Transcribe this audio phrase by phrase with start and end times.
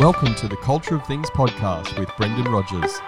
[0.00, 3.00] Welcome to the Culture of Things podcast with Brendan Rogers.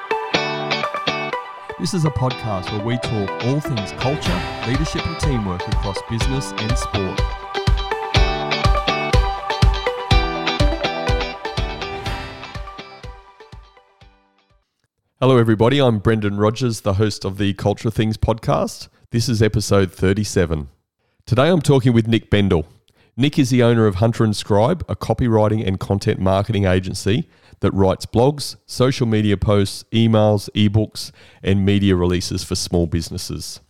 [1.80, 6.52] This is a podcast where we talk all things culture, leadership, and teamwork across business
[6.52, 7.20] and sport.
[15.20, 15.80] Hello, everybody.
[15.80, 18.88] I'm Brendan Rogers, the host of the Culture of Things podcast.
[19.10, 20.68] This is episode 37.
[21.26, 22.64] Today I'm talking with Nick Bendel.
[23.18, 27.30] Nick is the owner of Hunter and Scribe, a copywriting and content marketing agency
[27.60, 31.12] that writes blogs, social media posts, emails, ebooks,
[31.42, 33.60] and media releases for small businesses.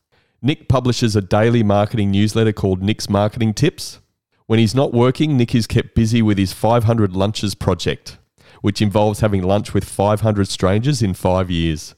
[0.42, 4.01] Nick publishes a daily marketing newsletter called Nick's Marketing Tips.
[4.46, 8.18] When he's not working, Nick is kept busy with his 500 Lunches project,
[8.62, 11.95] which involves having lunch with 500 strangers in five years.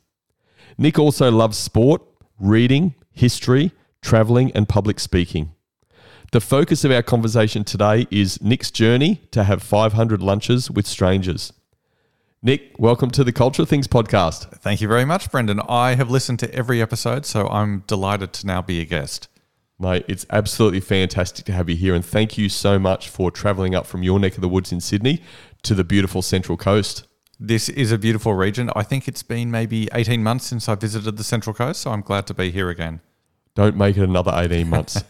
[0.76, 2.02] Nick also loves sport,
[2.38, 3.72] reading, history,
[4.02, 5.54] traveling, and public speaking.
[6.30, 11.54] The focus of our conversation today is Nick's journey to have 500 lunches with strangers.
[12.42, 14.50] Nick, welcome to the Culture Things podcast.
[14.58, 15.62] Thank you very much, Brendan.
[15.66, 19.28] I have listened to every episode, so I'm delighted to now be a guest.
[19.78, 23.74] Mate, it's absolutely fantastic to have you here, and thank you so much for traveling
[23.74, 25.22] up from your neck of the woods in Sydney
[25.62, 27.06] to the beautiful Central Coast.
[27.40, 28.70] This is a beautiful region.
[28.76, 32.02] I think it's been maybe 18 months since I visited the Central Coast, so I'm
[32.02, 33.00] glad to be here again.
[33.58, 35.02] Don't make it another 18 months.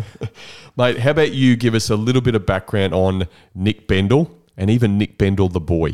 [0.78, 4.70] Mate, how about you give us a little bit of background on Nick Bendel and
[4.70, 5.92] even Nick Bendel the boy?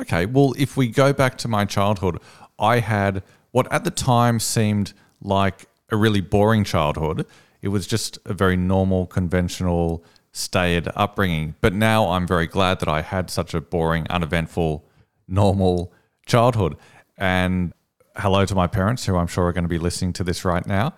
[0.00, 2.20] Okay, well, if we go back to my childhood,
[2.58, 7.26] I had what at the time seemed like a really boring childhood.
[7.60, 11.54] It was just a very normal, conventional, staid upbringing.
[11.60, 14.86] But now I'm very glad that I had such a boring, uneventful,
[15.28, 15.92] normal
[16.24, 16.78] childhood.
[17.18, 17.74] And
[18.16, 20.66] hello to my parents, who I'm sure are going to be listening to this right
[20.66, 20.94] now.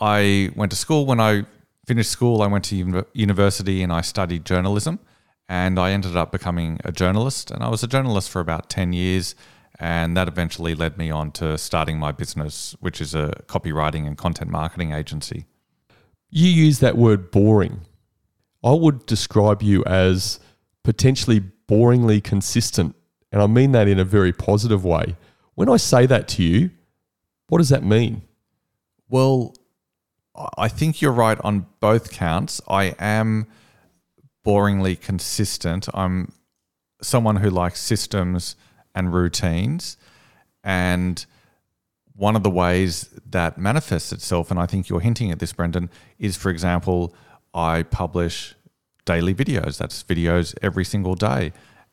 [0.00, 1.06] I went to school.
[1.06, 1.44] When I
[1.86, 4.98] finished school, I went to university and I studied journalism.
[5.48, 7.50] And I ended up becoming a journalist.
[7.50, 9.34] And I was a journalist for about 10 years.
[9.78, 14.16] And that eventually led me on to starting my business, which is a copywriting and
[14.16, 15.46] content marketing agency.
[16.30, 17.82] You use that word boring.
[18.64, 20.40] I would describe you as
[20.82, 22.96] potentially boringly consistent.
[23.30, 25.16] And I mean that in a very positive way.
[25.54, 26.70] When I say that to you,
[27.48, 28.22] what does that mean?
[29.08, 29.54] Well,
[30.58, 32.60] I think you're right on both counts.
[32.68, 33.46] I am
[34.44, 35.88] boringly consistent.
[35.94, 36.32] I'm
[37.02, 38.56] someone who likes systems
[38.94, 39.96] and routines.
[40.62, 41.24] And
[42.14, 45.90] one of the ways that manifests itself, and I think you're hinting at this, Brendan,
[46.18, 47.14] is for example,
[47.52, 48.54] I publish
[49.04, 49.78] daily videos.
[49.78, 51.52] That's videos every single day.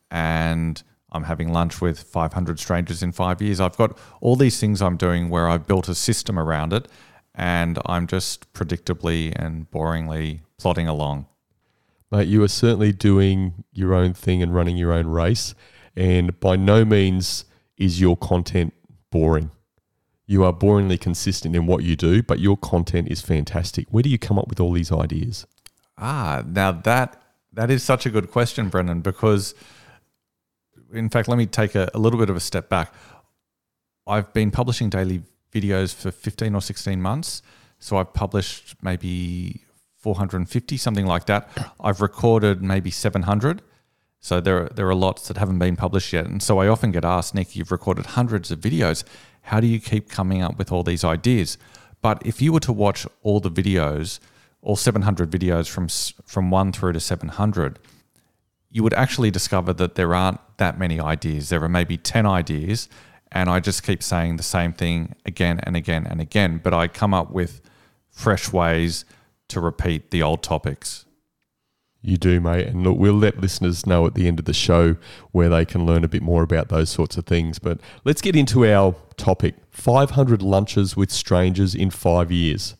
[0.09, 0.81] And
[1.11, 3.59] I'm having lunch with 500 strangers in five years.
[3.59, 6.87] I've got all these things I'm doing where I've built a system around it
[7.35, 11.27] and I'm just predictably and boringly plodding along.
[12.11, 15.55] Mate, you are certainly doing your own thing and running your own race.
[15.95, 17.45] And by no means
[17.77, 18.73] is your content
[19.11, 19.51] boring.
[20.25, 23.87] You are boringly consistent in what you do, but your content is fantastic.
[23.89, 25.45] Where do you come up with all these ideas?
[25.97, 27.21] Ah, now that
[27.51, 29.53] that is such a good question, Brendan, because
[30.93, 32.93] in fact, let me take a, a little bit of a step back.
[34.05, 35.23] I've been publishing daily
[35.53, 37.41] videos for 15 or 16 months.
[37.79, 39.61] So I've published maybe
[39.97, 41.49] 450, something like that.
[41.79, 43.61] I've recorded maybe 700.
[44.19, 46.25] So there, there are lots that haven't been published yet.
[46.25, 49.03] And so I often get asked, Nick, you've recorded hundreds of videos.
[49.41, 51.57] How do you keep coming up with all these ideas?
[52.01, 54.19] But if you were to watch all the videos,
[54.61, 55.87] all 700 videos from,
[56.25, 57.79] from 1 through to 700,
[58.69, 61.49] you would actually discover that there aren't that many ideas.
[61.49, 62.89] There are maybe 10 ideas,
[63.33, 66.61] and I just keep saying the same thing again and again and again.
[66.63, 67.61] But I come up with
[68.11, 69.05] fresh ways
[69.49, 71.05] to repeat the old topics.
[72.01, 72.67] You do, mate.
[72.67, 74.97] And look, we'll let listeners know at the end of the show
[75.31, 77.59] where they can learn a bit more about those sorts of things.
[77.59, 82.75] But let's get into our topic 500 lunches with strangers in five years.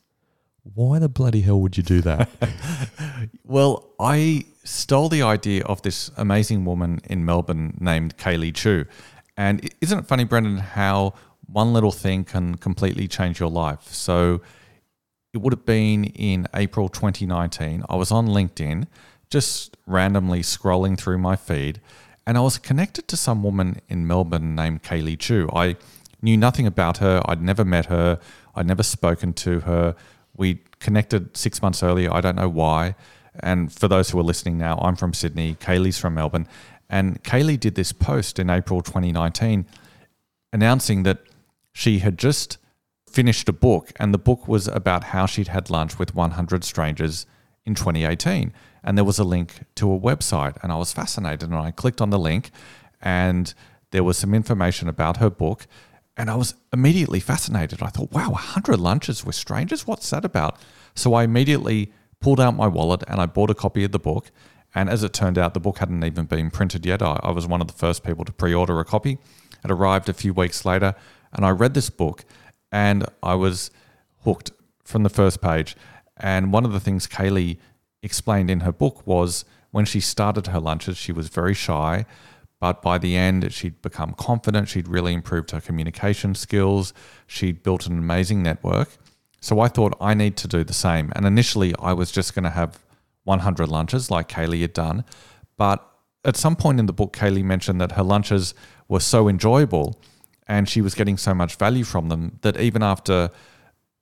[0.64, 2.30] Why the bloody hell would you do that?
[3.44, 8.86] well, I stole the idea of this amazing woman in Melbourne named Kaylee Chu.
[9.36, 11.14] And isn't it funny, Brendan, how
[11.46, 13.88] one little thing can completely change your life?
[13.88, 14.42] So
[15.34, 17.84] it would have been in April 2019.
[17.90, 18.88] I was on LinkedIn,
[19.30, 21.82] just randomly scrolling through my feed,
[22.26, 25.50] and I was connected to some woman in Melbourne named Kaylee Chu.
[25.54, 25.76] I
[26.22, 28.20] knew nothing about her, I'd never met her,
[28.56, 29.96] I'd never spoken to her.
[30.38, 32.96] We connected six months earlier, I don't know why.
[33.40, 36.48] And for those who are listening now, I'm from Sydney, Kaylee's from Melbourne.
[36.94, 39.66] And Kaylee did this post in April 2019
[40.52, 41.24] announcing that
[41.72, 42.60] she had just
[43.10, 47.26] finished a book, and the book was about how she'd had lunch with 100 strangers
[47.66, 48.54] in 2018.
[48.84, 50.56] and there was a link to a website.
[50.62, 52.52] And I was fascinated and I clicked on the link
[53.02, 53.54] and
[53.92, 55.66] there was some information about her book.
[56.18, 57.82] And I was immediately fascinated.
[57.82, 59.88] I thought, wow, 100 lunches with strangers?
[59.88, 60.60] What's that about?
[60.96, 64.32] So I immediately pulled out my wallet and I bought a copy of the book.
[64.76, 67.02] And as it turned out, the book hadn't even been printed yet.
[67.02, 69.20] I, I was one of the first people to pre order a copy.
[69.64, 70.96] It arrived a few weeks later,
[71.32, 72.26] and I read this book
[72.72, 73.72] and I was
[74.24, 74.52] hooked
[74.84, 75.76] from the first page.
[76.18, 77.58] And one of the things Kaylee
[78.02, 82.06] explained in her book was when she started her lunches, she was very shy.
[82.60, 84.70] But by the end, she'd become confident.
[84.70, 86.94] She'd really improved her communication skills.
[87.28, 88.90] She'd built an amazing network.
[89.42, 91.12] So I thought I need to do the same.
[91.16, 92.80] And initially, I was just going to have
[93.24, 95.04] 100 lunches like Kaylee had done.
[95.58, 95.86] But
[96.26, 98.54] at some point in the book, Kaylee mentioned that her lunches
[98.88, 100.00] were so enjoyable
[100.48, 103.30] and she was getting so much value from them that even after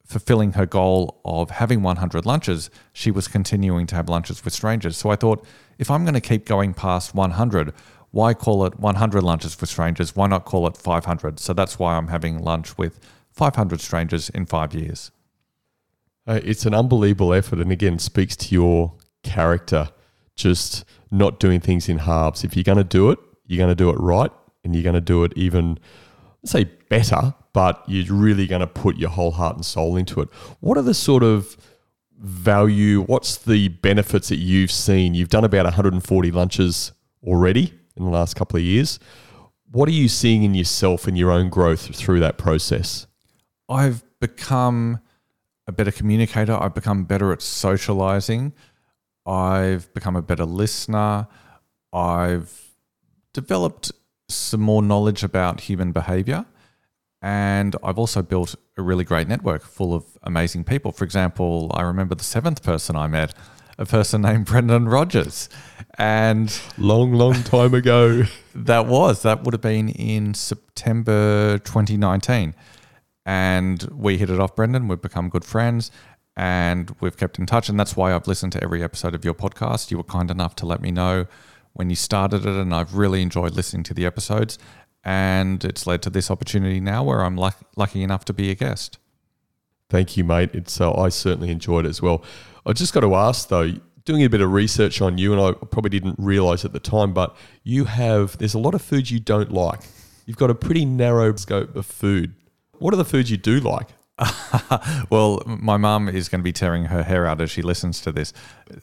[0.05, 4.97] fulfilling her goal of having 100 lunches, she was continuing to have lunches with strangers.
[4.97, 5.45] So I thought,
[5.77, 7.73] if I'm going to keep going past 100,
[8.11, 10.15] why call it 100 lunches with strangers?
[10.15, 11.39] Why not call it 500?
[11.39, 12.99] So that's why I'm having lunch with
[13.31, 15.11] 500 strangers in five years.
[16.27, 19.89] Uh, it's an unbelievable effort, and again, speaks to your character.
[20.35, 22.43] Just not doing things in halves.
[22.43, 24.31] If you're going to do it, you're going to do it right,
[24.63, 25.77] and you're going to do it even,
[26.45, 27.35] say, better.
[27.53, 30.29] But you're really going to put your whole heart and soul into it.
[30.61, 31.57] What are the sort of
[32.17, 33.01] value?
[33.01, 35.15] What's the benefits that you've seen?
[35.15, 38.99] You've done about 140 lunches already in the last couple of years.
[39.69, 43.07] What are you seeing in yourself and your own growth through that process?
[43.67, 44.99] I've become
[45.67, 46.53] a better communicator.
[46.53, 48.53] I've become better at socializing.
[49.25, 51.27] I've become a better listener.
[51.93, 52.71] I've
[53.33, 53.91] developed
[54.29, 56.45] some more knowledge about human behavior.
[57.21, 60.91] And I've also built a really great network full of amazing people.
[60.91, 63.35] For example, I remember the seventh person I met,
[63.77, 65.49] a person named Brendan Rogers.
[65.97, 68.23] And long, long time ago.
[68.55, 72.55] that was, that would have been in September 2019.
[73.23, 74.87] And we hit it off, Brendan.
[74.87, 75.91] We've become good friends
[76.41, 77.69] and we've kept in touch.
[77.69, 79.91] And that's why I've listened to every episode of your podcast.
[79.91, 81.27] You were kind enough to let me know
[81.73, 84.57] when you started it, and I've really enjoyed listening to the episodes.
[85.03, 88.55] And it's led to this opportunity now where I'm luck- lucky enough to be a
[88.55, 88.97] guest.
[89.87, 90.49] Thank you, mate.
[90.53, 92.23] It's uh, I certainly enjoyed it as well.
[92.65, 93.73] I just got to ask though,
[94.05, 97.13] doing a bit of research on you, and I probably didn't realize at the time,
[97.13, 99.81] but you have there's a lot of foods you don't like.
[100.25, 102.33] You've got a pretty narrow scope of food.
[102.79, 103.89] What are the foods you do like?
[105.09, 108.11] well, my mum is going to be tearing her hair out as she listens to
[108.11, 108.33] this.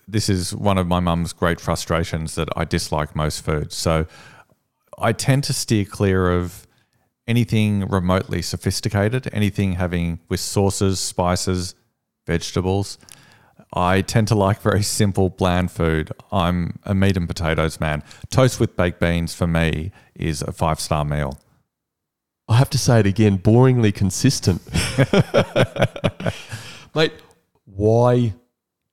[0.06, 3.74] This is one of my mum's great frustrations that I dislike most foods.
[3.74, 4.06] So
[4.98, 6.66] I tend to steer clear of
[7.26, 11.74] anything remotely sophisticated, anything having with sauces, spices,
[12.26, 12.98] vegetables.
[13.72, 16.10] I tend to like very simple, bland food.
[16.32, 18.02] I'm a meat and potatoes man.
[18.30, 21.38] Toast with baked beans for me is a five star meal.
[22.48, 24.62] I have to say it again, boringly consistent.
[26.94, 27.12] Mate,
[27.64, 28.34] why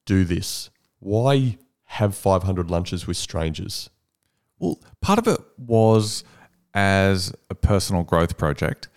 [0.06, 0.70] do this?
[1.00, 3.90] Why have 500 lunches with strangers?
[4.60, 6.24] Well, part of it was
[6.74, 8.90] as a personal growth project.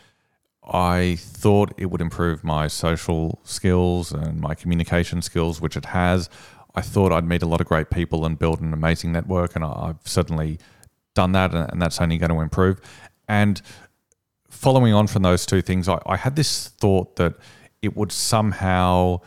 [0.64, 6.28] I thought it would improve my social skills and my communication skills, which it has.
[6.75, 9.64] I thought I'd meet a lot of great people and build an amazing network, and
[9.64, 10.58] I've certainly
[11.15, 12.81] done that, and that's only going to improve.
[13.29, 13.62] And
[14.58, 17.34] following on from those two things, I, I had this thought that
[17.81, 19.20] it would somehow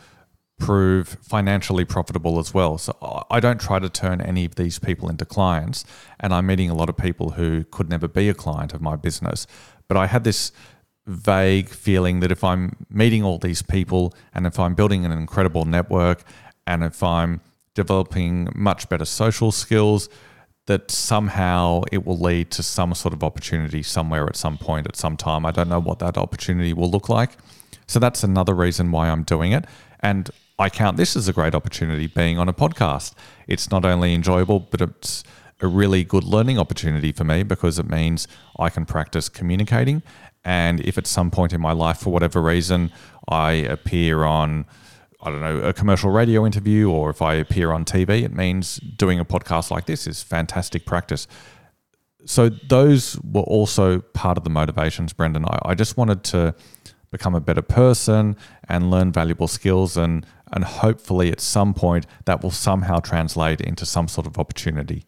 [0.58, 2.78] prove financially profitable as well.
[2.78, 5.84] So I don't try to turn any of these people into clients,
[6.20, 8.94] and I'm meeting a lot of people who could never be a client of my
[8.94, 9.46] business.
[9.88, 10.52] But I had this
[11.06, 15.64] vague feeling that if I'm meeting all these people and if I'm building an incredible
[15.64, 16.22] network
[16.66, 17.40] and if I'm
[17.74, 20.08] developing much better social skills,
[20.66, 24.96] that somehow it will lead to some sort of opportunity somewhere at some point at
[24.96, 25.44] some time.
[25.44, 27.32] I don't know what that opportunity will look like.
[27.86, 29.64] So that's another reason why I'm doing it.
[30.00, 33.14] And I count this as a great opportunity being on a podcast.
[33.48, 35.24] It's not only enjoyable, but it's
[35.60, 38.28] a really good learning opportunity for me because it means
[38.58, 40.02] I can practice communicating.
[40.44, 42.92] And if at some point in my life, for whatever reason,
[43.28, 44.66] I appear on
[45.22, 48.76] I don't know, a commercial radio interview or if I appear on TV, it means
[48.76, 51.28] doing a podcast like this is fantastic practice.
[52.24, 55.44] So those were also part of the motivations, Brendan.
[55.44, 56.54] I, I just wanted to
[57.12, 58.36] become a better person
[58.68, 63.86] and learn valuable skills and and hopefully at some point that will somehow translate into
[63.86, 65.06] some sort of opportunity.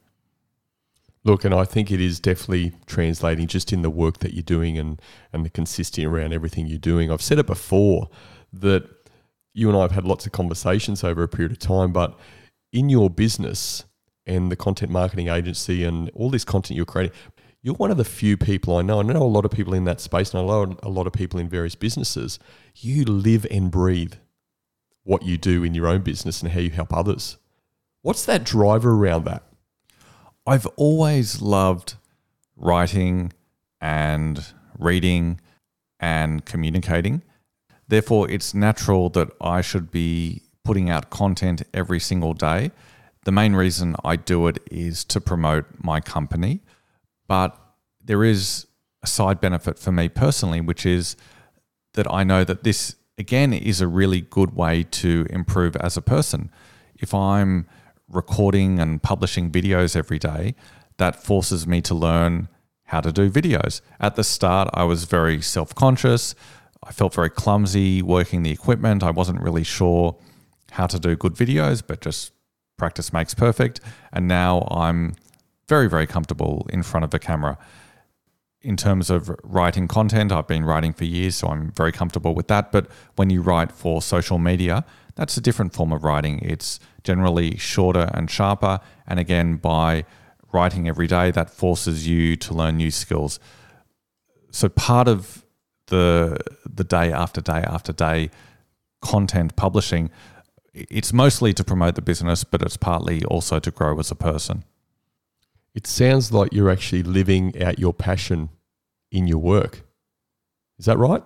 [1.23, 4.79] Look, and I think it is definitely translating just in the work that you're doing
[4.79, 5.01] and
[5.33, 7.11] and the consistency around everything you're doing.
[7.11, 8.09] I've said it before
[8.53, 8.89] that
[9.55, 12.19] you and I have had lots of conversations over a period of time, but
[12.73, 13.85] in your business
[14.27, 17.17] and the content marketing agency and all this content you're creating,
[17.63, 19.01] you're one of the few people I know.
[19.01, 21.13] I know a lot of people in that space and I know a lot of
[21.13, 22.39] people in various businesses.
[22.75, 24.15] You live and breathe
[25.05, 27.39] what you do in your own business and how you help others.
[28.03, 29.45] What's that driver around that?
[30.47, 31.95] I've always loved
[32.57, 33.33] writing
[33.81, 34.45] and
[34.79, 35.41] reading
[36.01, 37.23] and communicating.
[37.89, 42.71] Therefore, it's natural that I should be putting out content every single day.
[43.25, 46.61] The main reason I do it is to promote my company,
[47.29, 47.59] but
[48.03, 48.67] there is
[49.03, 51.17] a side benefit for me personally, which is
[51.95, 56.03] that I know that this, again, is a really good way to improve as a
[56.03, 56.51] person.
[56.97, 57.67] If I'm
[58.09, 60.55] recording and publishing videos every day,
[60.99, 62.49] that forces me to learn
[62.85, 63.81] how to do videos.
[64.01, 66.35] At the start, I was very self conscious.
[66.87, 69.03] I felt very clumsy working the equipment.
[69.03, 70.17] I wasn't really sure
[70.71, 72.33] how to do good videos, but just
[72.77, 73.81] practice makes perfect.
[74.13, 75.15] And now I'm
[75.69, 77.59] very, very comfortable in front of the camera.
[78.61, 82.49] In terms of writing content, I've been writing for years, so I'm very comfortable with
[82.49, 82.73] that.
[82.73, 84.85] But when you write for social media,
[85.17, 86.41] that's a different form of writing.
[86.41, 88.81] It's generally shorter and sharper.
[89.07, 90.05] And again, by
[90.53, 93.39] writing every day, that forces you to learn new skills.
[94.51, 95.44] So part of
[95.87, 98.31] the the day after day after day
[99.01, 100.11] content publishing,
[100.73, 104.65] it's mostly to promote the business, but it's partly also to grow as a person.
[105.75, 108.49] It sounds like you're actually living out your passion
[109.11, 109.83] in your work.
[110.79, 111.23] Is that right?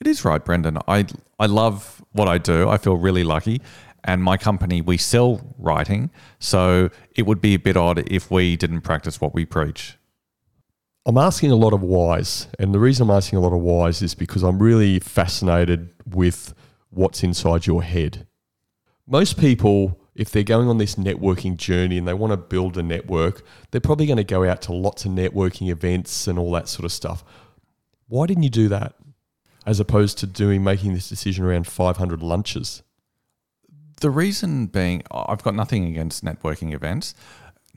[0.00, 0.78] It is right, Brendan.
[0.86, 1.06] I
[1.38, 2.68] I love what I do.
[2.68, 3.60] I feel really lucky.
[4.04, 6.10] And my company, we sell writing.
[6.38, 9.97] So it would be a bit odd if we didn't practice what we preach.
[11.08, 12.46] I'm asking a lot of whys.
[12.58, 16.54] And the reason I'm asking a lot of whys is because I'm really fascinated with
[16.90, 18.26] what's inside your head.
[19.06, 22.82] Most people, if they're going on this networking journey and they want to build a
[22.82, 26.68] network, they're probably going to go out to lots of networking events and all that
[26.68, 27.24] sort of stuff.
[28.06, 28.94] Why didn't you do that?
[29.68, 32.82] as opposed to doing making this decision around 500 lunches?
[34.00, 37.14] The reason being, I've got nothing against networking events.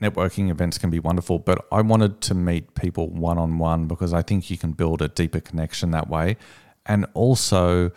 [0.02, 4.12] Networking events can be wonderful, but I wanted to meet people one on one because
[4.12, 6.36] I think you can build a deeper connection that way.
[6.84, 7.92] And also,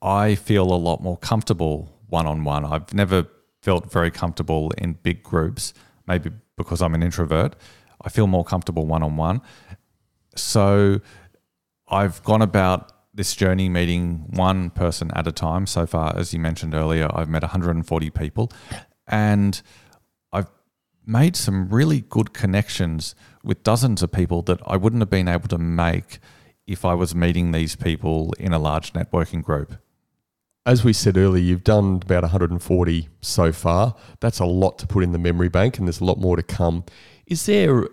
[0.00, 2.64] I feel a lot more comfortable one on one.
[2.64, 3.26] I've never
[3.60, 5.74] felt very comfortable in big groups,
[6.06, 7.54] maybe because I'm an introvert.
[8.00, 9.42] I feel more comfortable one on one.
[10.36, 11.00] So
[11.88, 15.66] I've gone about this journey meeting one person at a time.
[15.66, 18.52] So far, as you mentioned earlier, I've met 140 people
[19.06, 19.60] and
[21.06, 25.48] made some really good connections with dozens of people that I wouldn't have been able
[25.48, 26.18] to make
[26.66, 29.74] if I was meeting these people in a large networking group.
[30.66, 33.94] As we said earlier, you've done about 140 so far.
[34.18, 36.42] That's a lot to put in the memory bank, and there's a lot more to
[36.42, 36.84] come.
[37.24, 37.88] Is there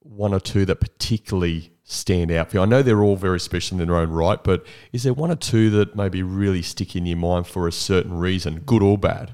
[0.00, 2.62] one or two that particularly stand out for you?
[2.62, 5.36] I know they're all very special in their own right, but is there one or
[5.36, 9.32] two that maybe really stick in your mind for a certain reason, good or bad?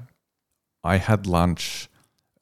[0.81, 1.89] I had lunch,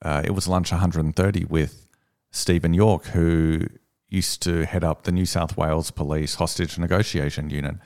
[0.05, 1.89] uh, it was lunch 130 with
[2.31, 3.62] Stephen York, who
[4.07, 7.77] used to head up the New South Wales Police Hostage Negotiation Unit.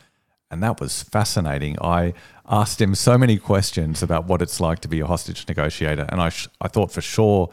[0.52, 1.78] And that was fascinating.
[1.82, 2.14] I
[2.50, 6.08] asked him so many questions about what it's like to be a hostage negotiator.
[6.10, 7.52] And I, sh- I thought for sure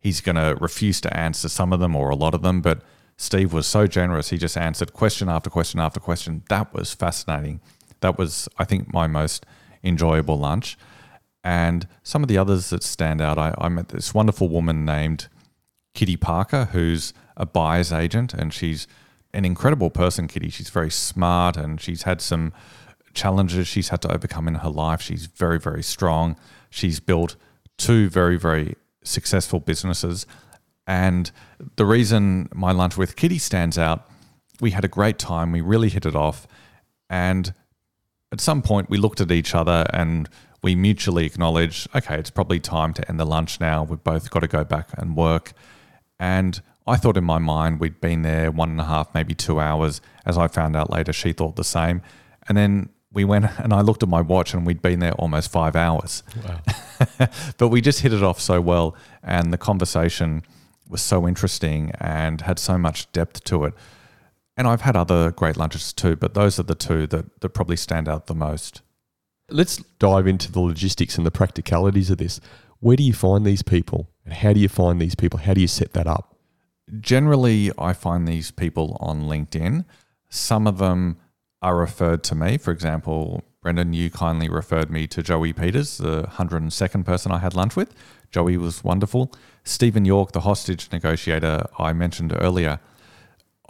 [0.00, 2.60] he's going to refuse to answer some of them or a lot of them.
[2.60, 2.82] But
[3.16, 4.28] Steve was so generous.
[4.28, 6.42] He just answered question after question after question.
[6.50, 7.62] That was fascinating.
[8.00, 9.46] That was, I think, my most
[9.82, 10.76] enjoyable lunch.
[11.44, 15.28] And some of the others that stand out, I, I met this wonderful woman named
[15.94, 18.88] Kitty Parker, who's a buyer's agent, and she's
[19.32, 20.48] an incredible person, Kitty.
[20.48, 22.52] She's very smart and she's had some
[23.12, 25.00] challenges she's had to overcome in her life.
[25.00, 26.36] She's very, very strong.
[26.70, 27.36] She's built
[27.76, 28.74] two very, very
[29.04, 30.26] successful businesses
[30.86, 31.30] and
[31.76, 34.08] the reason my lunch with Kitty stands out,
[34.60, 35.52] we had a great time.
[35.52, 36.46] We really hit it off.
[37.08, 37.54] And
[38.32, 40.28] at some point, we looked at each other and
[40.64, 43.82] we mutually acknowledge, okay, it's probably time to end the lunch now.
[43.82, 45.52] We've both got to go back and work.
[46.18, 49.60] And I thought in my mind we'd been there one and a half, maybe two
[49.60, 50.00] hours.
[50.24, 52.00] As I found out later, she thought the same.
[52.48, 55.52] And then we went and I looked at my watch and we'd been there almost
[55.52, 56.22] five hours.
[56.42, 57.28] Wow.
[57.58, 58.96] but we just hit it off so well.
[59.22, 60.44] And the conversation
[60.88, 63.74] was so interesting and had so much depth to it.
[64.56, 67.76] And I've had other great lunches too, but those are the two that, that probably
[67.76, 68.80] stand out the most.
[69.54, 72.40] Let's dive into the logistics and the practicalities of this.
[72.80, 74.10] Where do you find these people?
[74.24, 75.38] And how do you find these people?
[75.38, 76.36] How do you set that up?
[76.98, 79.84] Generally, I find these people on LinkedIn.
[80.28, 81.18] Some of them
[81.62, 82.58] are referred to me.
[82.58, 87.54] For example, Brendan, you kindly referred me to Joey Peters, the 102nd person I had
[87.54, 87.94] lunch with.
[88.32, 89.32] Joey was wonderful.
[89.62, 92.80] Stephen York, the hostage negotiator I mentioned earlier,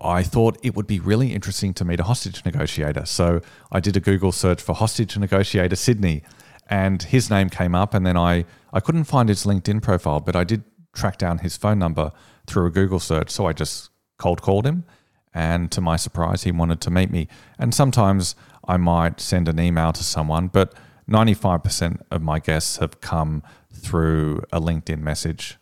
[0.04, 3.06] I thought it would be really interesting to meet a hostage negotiator.
[3.06, 3.40] So
[3.73, 6.23] I did a Google search for hostage negotiator Sydney,
[6.68, 7.94] and his name came up.
[7.94, 10.62] And then I, I couldn't find his LinkedIn profile, but I did
[10.94, 12.12] track down his phone number
[12.46, 13.30] through a Google search.
[13.30, 14.84] So I just cold called him.
[15.32, 17.26] And to my surprise, he wanted to meet me.
[17.58, 18.37] And sometimes
[18.68, 20.75] I might send an email to someone, but
[21.11, 23.42] 95% of my guests have come
[23.73, 25.56] through a LinkedIn message.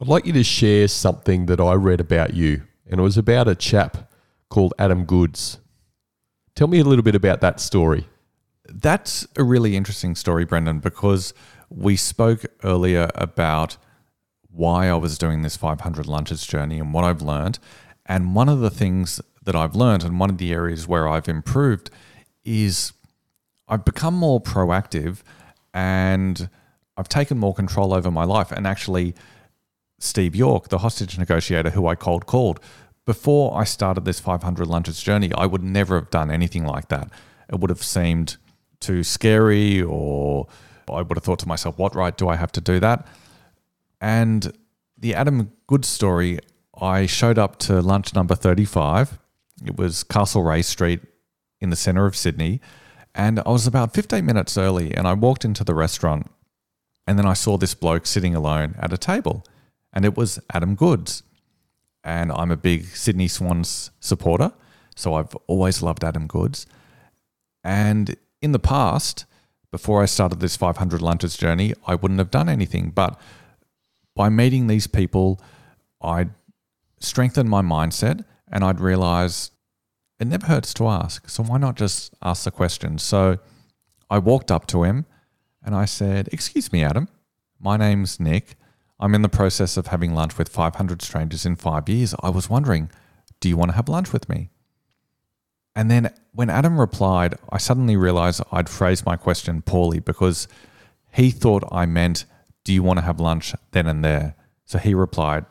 [0.00, 3.48] I'd like you to share something that I read about you and it was about
[3.48, 4.10] a chap
[4.48, 5.58] called Adam Goodes.
[6.54, 8.06] Tell me a little bit about that story.
[8.68, 11.34] That's a really interesting story, Brendan, because
[11.68, 13.76] we spoke earlier about
[14.50, 17.58] why I was doing this 500 lunches journey and what I've learned.
[18.06, 21.28] And one of the things that I've learned, and one of the areas where I've
[21.28, 21.90] improved,
[22.44, 22.92] is
[23.66, 25.22] I've become more proactive
[25.72, 26.48] and
[26.96, 28.52] I've taken more control over my life.
[28.52, 29.14] And actually,
[30.04, 32.60] Steve York, the hostage negotiator who I cold called,
[33.06, 37.10] before I started this 500 lunches journey, I would never have done anything like that.
[37.50, 38.36] It would have seemed
[38.80, 40.46] too scary, or
[40.88, 43.06] I would have thought to myself, what right do I have to do that?
[44.00, 44.52] And
[44.98, 46.38] the Adam Goodes story,
[46.80, 49.18] I showed up to lunch number 35.
[49.64, 51.00] It was Castlereagh Street
[51.60, 52.60] in the center of Sydney.
[53.14, 56.30] And I was about 15 minutes early, and I walked into the restaurant,
[57.06, 59.44] and then I saw this bloke sitting alone at a table
[59.94, 61.22] and it was Adam Goodes.
[62.02, 64.52] And I'm a big Sydney Swans supporter,
[64.94, 66.66] so I've always loved Adam Goodes.
[67.62, 69.24] And in the past,
[69.70, 72.90] before I started this 500 lunches journey, I wouldn't have done anything.
[72.90, 73.18] But
[74.14, 75.40] by meeting these people,
[76.02, 76.30] I'd
[77.00, 79.50] strengthened my mindset and I'd realize
[80.20, 81.28] it never hurts to ask.
[81.28, 82.98] So why not just ask the question?
[82.98, 83.38] So
[84.10, 85.06] I walked up to him
[85.64, 87.08] and I said, Excuse me, Adam,
[87.58, 88.56] my name's Nick.
[89.00, 92.14] I'm in the process of having lunch with 500 strangers in five years.
[92.22, 92.90] I was wondering,
[93.40, 94.50] do you want to have lunch with me?
[95.76, 100.46] And then when Adam replied, I suddenly realized I'd phrased my question poorly because
[101.12, 102.24] he thought I meant,
[102.64, 104.36] Do you want to have lunch then and there?
[104.64, 105.46] So he replied,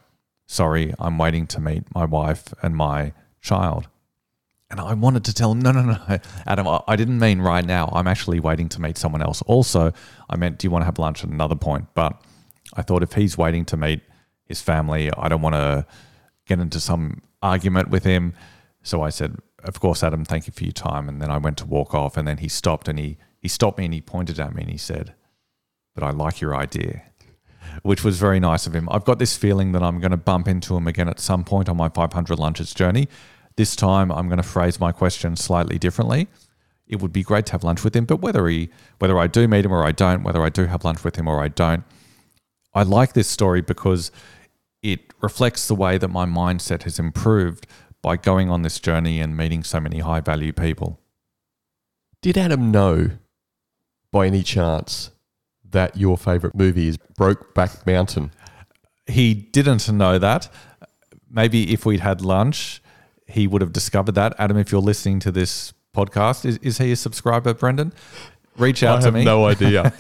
[0.46, 3.88] Sorry, I'm waiting to meet my wife and my child.
[4.70, 5.98] And I wanted to tell him, No, no, no,
[6.48, 7.90] Adam, I didn't mean right now.
[7.94, 9.42] I'm actually waiting to meet someone else.
[9.44, 9.92] Also,
[10.30, 11.88] I meant, Do you want to have lunch at another point?
[11.94, 12.22] But
[12.74, 14.02] I thought if he's waiting to meet
[14.46, 15.86] his family, I don't want to
[16.46, 18.34] get into some argument with him.
[18.82, 21.08] So I said, Of course, Adam, thank you for your time.
[21.08, 23.78] And then I went to walk off, and then he stopped and he, he stopped
[23.78, 25.14] me and he pointed at me and he said,
[25.96, 27.04] But I like your idea,
[27.82, 28.88] which was very nice of him.
[28.92, 31.70] I've got this feeling that I'm going to bump into him again at some point
[31.70, 33.08] on my 500 lunches journey.
[33.56, 36.28] This time, I'm going to phrase my question slightly differently.
[36.88, 39.48] It would be great to have lunch with him, but whether he, whether I do
[39.48, 41.84] meet him or I don't, whether I do have lunch with him or I don't,
[42.74, 44.12] I like this story because
[44.82, 47.68] it reflects the way that my mindset has improved
[48.02, 51.00] by going on this journey and meeting so many high value people.
[52.22, 53.12] Did Adam know
[54.12, 55.12] by any chance
[55.70, 58.32] that your favorite movie is Brokeback Mountain?
[59.08, 60.50] He didn't know that.
[61.30, 62.82] Maybe if we'd had lunch,
[63.28, 64.36] he would have discovered that.
[64.38, 67.94] Adam, if you're listening to this podcast, is, is he a subscriber, Brendan?
[68.58, 69.24] Reach out I to me.
[69.24, 69.94] No idea.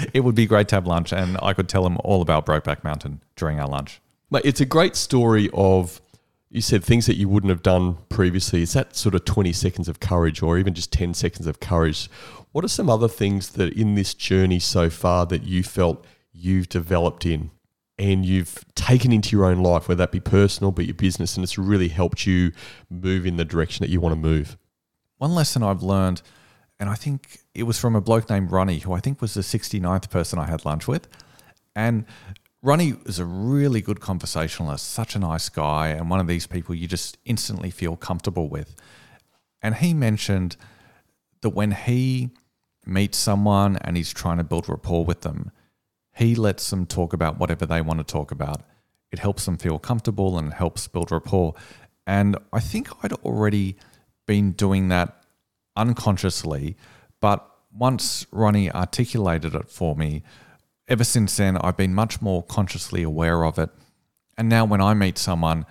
[0.14, 2.84] it would be great to have lunch, and I could tell them all about Brokeback
[2.84, 4.00] Mountain during our lunch.
[4.30, 6.00] Mate, it's a great story of
[6.50, 8.62] you said things that you wouldn't have done previously.
[8.62, 12.10] It's that sort of 20 seconds of courage or even just 10 seconds of courage.
[12.52, 16.68] What are some other things that in this journey so far that you felt you've
[16.68, 17.52] developed in
[17.98, 21.44] and you've taken into your own life, whether that be personal, but your business, and
[21.44, 22.50] it's really helped you
[22.88, 24.56] move in the direction that you want to move?
[25.18, 26.22] One lesson I've learned–
[26.80, 29.42] and I think it was from a bloke named Ronnie, who I think was the
[29.42, 31.06] 69th person I had lunch with.
[31.76, 32.06] And
[32.62, 36.74] Ronnie is a really good conversationalist, such a nice guy, and one of these people
[36.74, 38.74] you just instantly feel comfortable with.
[39.60, 40.56] And he mentioned
[41.42, 42.30] that when he
[42.86, 45.50] meets someone and he's trying to build rapport with them,
[46.16, 48.62] he lets them talk about whatever they want to talk about.
[49.12, 51.54] It helps them feel comfortable and helps build rapport.
[52.06, 53.76] And I think I'd already
[54.26, 55.19] been doing that
[55.76, 56.76] unconsciously.
[57.20, 60.22] But once Ronnie articulated it for me,
[60.88, 63.70] ever since then, I've been much more consciously aware of it.
[64.36, 65.66] And now when I meet someone,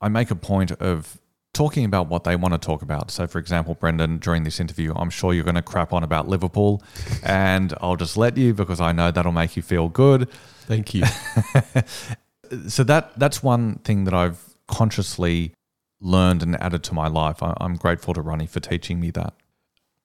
[0.00, 1.18] I make a point of
[1.52, 3.10] talking about what they want to talk about.
[3.10, 6.28] So, for example, Brendan, during this interview, I'm sure you're going to crap on about
[6.28, 6.82] Liverpool,
[7.22, 10.30] and I'll just let you because I know that'll make you feel good.
[10.66, 11.04] Thank you.
[12.68, 15.52] so that that's one thing that I've consciously
[16.00, 17.42] learned and added to my life.
[17.42, 19.34] I, am grateful to Ronnie for teaching me that.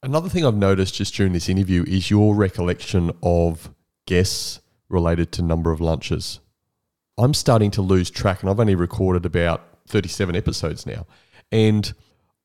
[0.03, 3.73] Another thing I've noticed just during this interview is your recollection of
[4.05, 6.39] guests related to number of lunches.
[7.17, 11.07] I'm starting to lose track, and I've only recorded about 37 episodes now.
[11.51, 11.91] And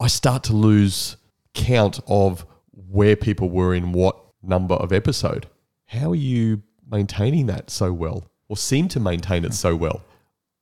[0.00, 1.18] I start to lose
[1.52, 5.46] count of where people were in what number of episode.
[5.86, 10.02] How are you maintaining that so well, or seem to maintain it so well?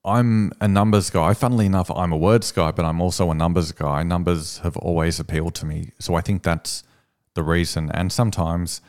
[0.04, 1.34] I'm a numbers guy.
[1.34, 4.02] Funnily enough, I'm a words guy, but I'm also a numbers guy.
[4.02, 5.92] Numbers have always appealed to me.
[5.98, 6.84] So I think that's
[7.34, 7.90] the reason.
[7.92, 8.80] And sometimes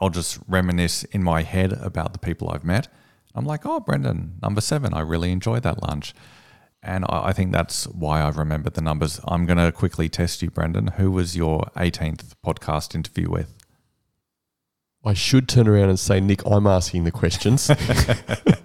[0.00, 2.88] I'll just reminisce in my head about the people I've met.
[3.34, 6.14] I'm like, oh, Brendan, number seven, I really enjoyed that lunch.
[6.82, 9.18] And I think that's why I've remembered the numbers.
[9.26, 10.88] I'm going to quickly test you, Brendan.
[10.98, 13.54] Who was your 18th podcast interview with?
[15.04, 17.70] I should turn around and say, Nick, I'm asking the questions.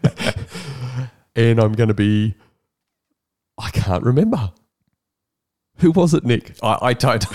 [1.39, 2.35] and I'm going to be,
[3.57, 4.51] I can't remember.
[5.77, 6.53] Who was it, Nick?
[6.61, 7.25] I, I don't.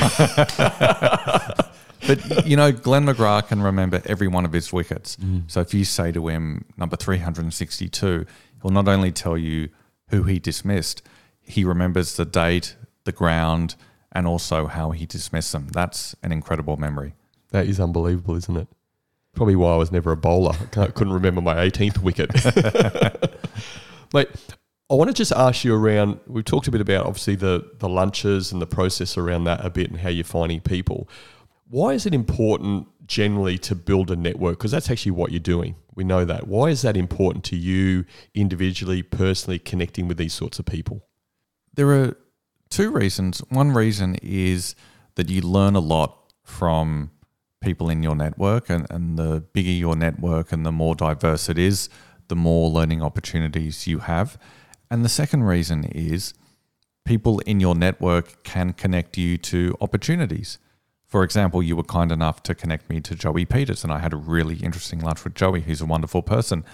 [2.07, 5.17] but you know, Glenn McGrath can remember every one of his wickets.
[5.17, 5.51] Mm.
[5.51, 8.27] So if you say to him number 362,
[8.63, 9.71] he'll not only tell you
[10.09, 11.03] who he dismissed,
[11.41, 13.75] he remembers the date, the ground,
[14.13, 15.69] and also how he dismissed them.
[15.69, 17.15] That's an incredible memory.
[17.53, 18.69] That is unbelievable, isn't it?
[19.35, 20.55] Probably why I was never a bowler.
[20.77, 22.31] I couldn't remember my 18th wicket.
[24.15, 24.29] Mate,
[24.89, 26.21] I want to just ask you around.
[26.29, 29.71] We've talked a bit about obviously the the lunches and the process around that a
[29.71, 31.09] bit, and how you're finding people.
[31.69, 34.59] Why is it important generally to build a network?
[34.59, 35.75] Because that's actually what you're doing.
[35.97, 36.47] We know that.
[36.47, 41.09] Why is that important to you individually, personally, connecting with these sorts of people?
[41.75, 42.17] There are
[42.71, 43.41] two reasons.
[43.49, 44.77] One reason is
[45.17, 47.11] that you learn a lot from
[47.61, 51.59] people in your network, and, and the bigger your network and the more diverse it
[51.59, 51.89] is,
[52.29, 54.39] the more learning opportunities you have.
[54.91, 56.35] And the second reason is
[57.05, 60.59] people in your network can connect you to opportunities.
[61.07, 64.13] For example, you were kind enough to connect me to Joey Peters, and I had
[64.13, 66.65] a really interesting lunch with Joey, who's a wonderful person.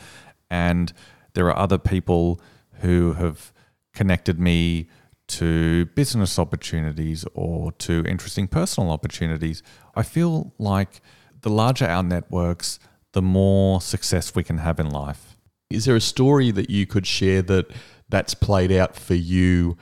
[0.51, 0.93] And
[1.35, 2.41] there are other people
[2.81, 3.53] who have
[3.93, 4.89] connected me
[5.29, 9.63] to business opportunities or to interesting personal opportunities.
[9.95, 11.01] I feel like
[11.43, 12.79] the larger our networks,
[13.13, 15.30] the more success we can have in life.
[15.71, 17.71] Is there a story that you could share that
[18.09, 19.77] that's played out for you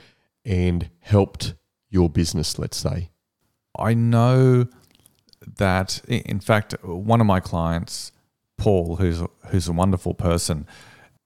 [0.45, 1.55] and helped
[1.89, 3.09] your business, let's say?
[3.77, 4.67] I know
[5.57, 8.11] that, in fact, one of my clients,
[8.57, 10.67] Paul, who's who's a wonderful person,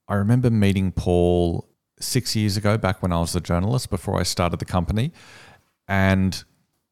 [0.08, 1.68] I remember meeting Paul
[2.00, 5.12] six years ago, back when I was a journalist before I started the company,
[5.88, 6.42] and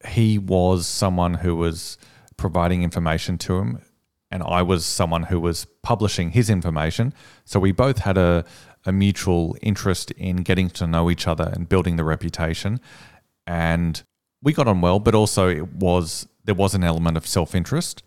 [0.07, 1.97] he was someone who was
[2.37, 3.81] providing information to him
[4.33, 7.13] and I was someone who was publishing his information.
[7.45, 8.43] So we both had a,
[8.83, 12.79] a mutual interest in getting to know each other and building the reputation.
[13.45, 14.01] And
[14.41, 18.01] we got on well, but also it was there was an element of self interest.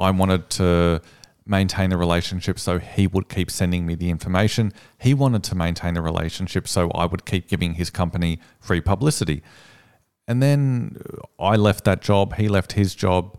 [0.00, 1.02] I wanted to
[1.44, 4.72] maintain the relationship so he would keep sending me the information.
[4.98, 9.42] He wanted to maintain the relationship so I would keep giving his company free publicity.
[10.26, 10.96] And then
[11.38, 13.38] I left that job, he left his job,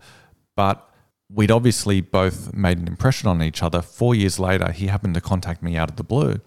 [0.54, 0.88] but
[1.28, 3.82] we'd obviously both made an impression on each other.
[3.82, 6.40] Four years later, he happened to contact me out of the blue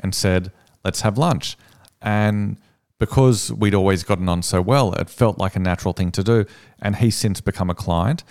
[0.00, 0.52] and said,
[0.84, 1.56] Let's have lunch.
[2.00, 2.58] And
[2.98, 6.44] because we'd always gotten on so well, it felt like a natural thing to do.
[6.80, 8.24] And he's since become a client,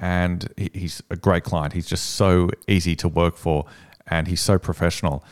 [0.00, 1.72] and he's a great client.
[1.72, 3.64] He's just so easy to work for,
[4.06, 5.24] and he's so professional.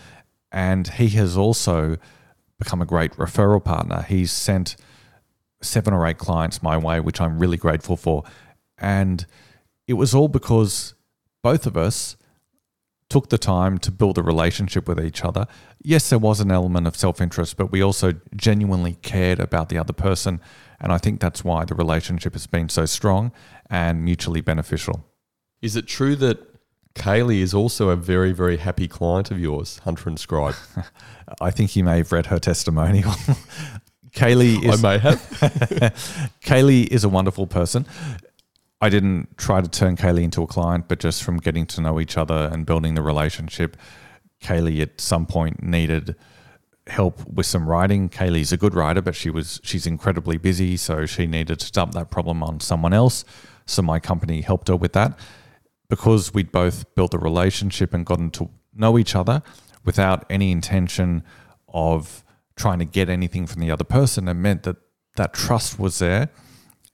[0.50, 1.96] And he has also
[2.58, 4.02] become a great referral partner.
[4.02, 4.76] He's sent
[5.60, 8.24] seven or eight clients my way, which I'm really grateful for.
[8.78, 9.26] And
[9.86, 10.94] it was all because
[11.42, 12.16] both of us
[13.08, 15.46] took the time to build a relationship with each other.
[15.82, 19.76] Yes, there was an element of self interest, but we also genuinely cared about the
[19.76, 20.40] other person.
[20.80, 23.30] And I think that's why the relationship has been so strong
[23.68, 25.04] and mutually beneficial.
[25.60, 26.38] Is it true that
[26.94, 30.56] Kaylee is also a very, very happy client of yours, Hunter and Scribe?
[31.40, 33.12] I think you may have read her testimonial.
[34.14, 34.84] Kaylee is.
[34.84, 35.20] I may have.
[36.44, 37.86] Kaylee is a wonderful person.
[38.82, 42.00] I didn't try to turn Kaylee into a client, but just from getting to know
[42.00, 43.76] each other and building the relationship,
[44.42, 46.16] Kaylee at some point needed
[46.88, 48.08] help with some writing.
[48.08, 51.92] Kaylee's a good writer, but she was she's incredibly busy, so she needed to dump
[51.92, 53.24] that problem on someone else.
[53.66, 55.16] So my company helped her with that.
[55.88, 59.44] Because we'd both built a relationship and gotten to know each other
[59.84, 61.22] without any intention
[61.68, 62.24] of
[62.56, 64.76] trying to get anything from the other person, it meant that
[65.14, 66.30] that trust was there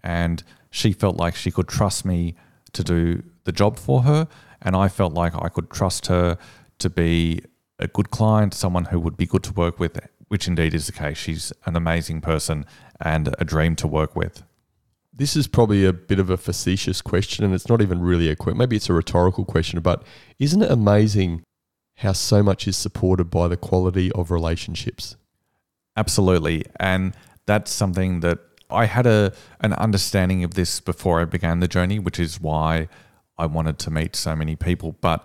[0.02, 2.34] and she felt like she could trust me
[2.72, 4.28] to do the job for her.
[4.60, 6.36] And I felt like I could trust her
[6.78, 7.42] to be
[7.78, 10.92] a good client, someone who would be good to work with, which indeed is the
[10.92, 11.16] case.
[11.16, 12.66] She's an amazing person
[13.00, 14.42] and a dream to work with.
[15.12, 18.36] This is probably a bit of a facetious question, and it's not even really a
[18.36, 18.58] question.
[18.58, 20.04] Maybe it's a rhetorical question, but
[20.38, 21.42] isn't it amazing
[21.96, 25.16] how so much is supported by the quality of relationships?
[25.96, 26.64] Absolutely.
[26.78, 28.38] And that's something that
[28.70, 32.88] I had a an understanding of this before I began the journey, which is why
[33.36, 34.96] I wanted to meet so many people.
[35.00, 35.24] But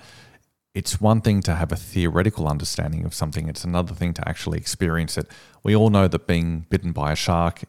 [0.73, 4.57] it's one thing to have a theoretical understanding of something, it's another thing to actually
[4.57, 5.27] experience it.
[5.61, 7.63] We all know that being bitten by a shark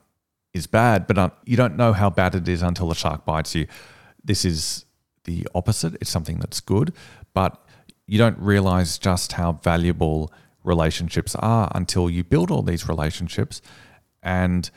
[0.55, 3.67] is bad, but you don't know how bad it is until the shark bites you.
[4.25, 4.87] This is
[5.25, 5.95] the opposite.
[6.01, 6.95] It's something that's good,
[7.35, 7.61] but
[8.07, 10.33] you don't realize just how valuable
[10.63, 13.61] relationships are until you build all these relationships.
[14.23, 14.71] And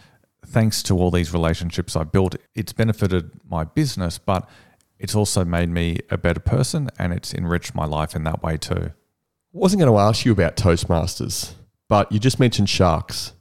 [0.48, 4.50] thanks to all these relationships I built, it's benefited my business, but
[4.98, 8.58] it's also made me a better person and it's enriched my life in that way
[8.58, 8.92] too.
[8.92, 11.54] I wasn't going to ask you about Toastmasters,
[11.88, 13.34] but you just mentioned sharks.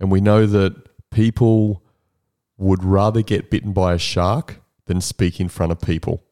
[0.00, 0.74] And we know that
[1.10, 1.82] people
[2.56, 6.22] would rather get bitten by a shark than speak in front of people.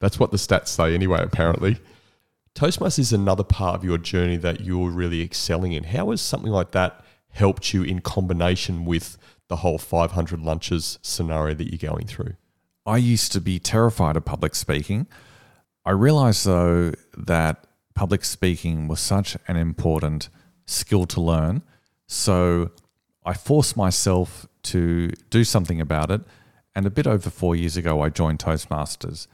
[0.00, 1.78] That's what the stats say, anyway, apparently.
[2.54, 5.84] Toastmasters is another part of your journey that you're really excelling in.
[5.84, 9.16] How has something like that helped you in combination with
[9.50, 12.36] the whole 500 lunches scenario that you're going through?
[12.86, 15.06] I used to be terrified of public speaking.
[15.84, 20.30] I realized, though, that public speaking was such an important
[20.66, 21.62] skill to learn.
[22.06, 22.70] So
[23.26, 26.22] I forced myself to do something about it.
[26.74, 29.26] And a bit over four years ago, I joined Toastmasters.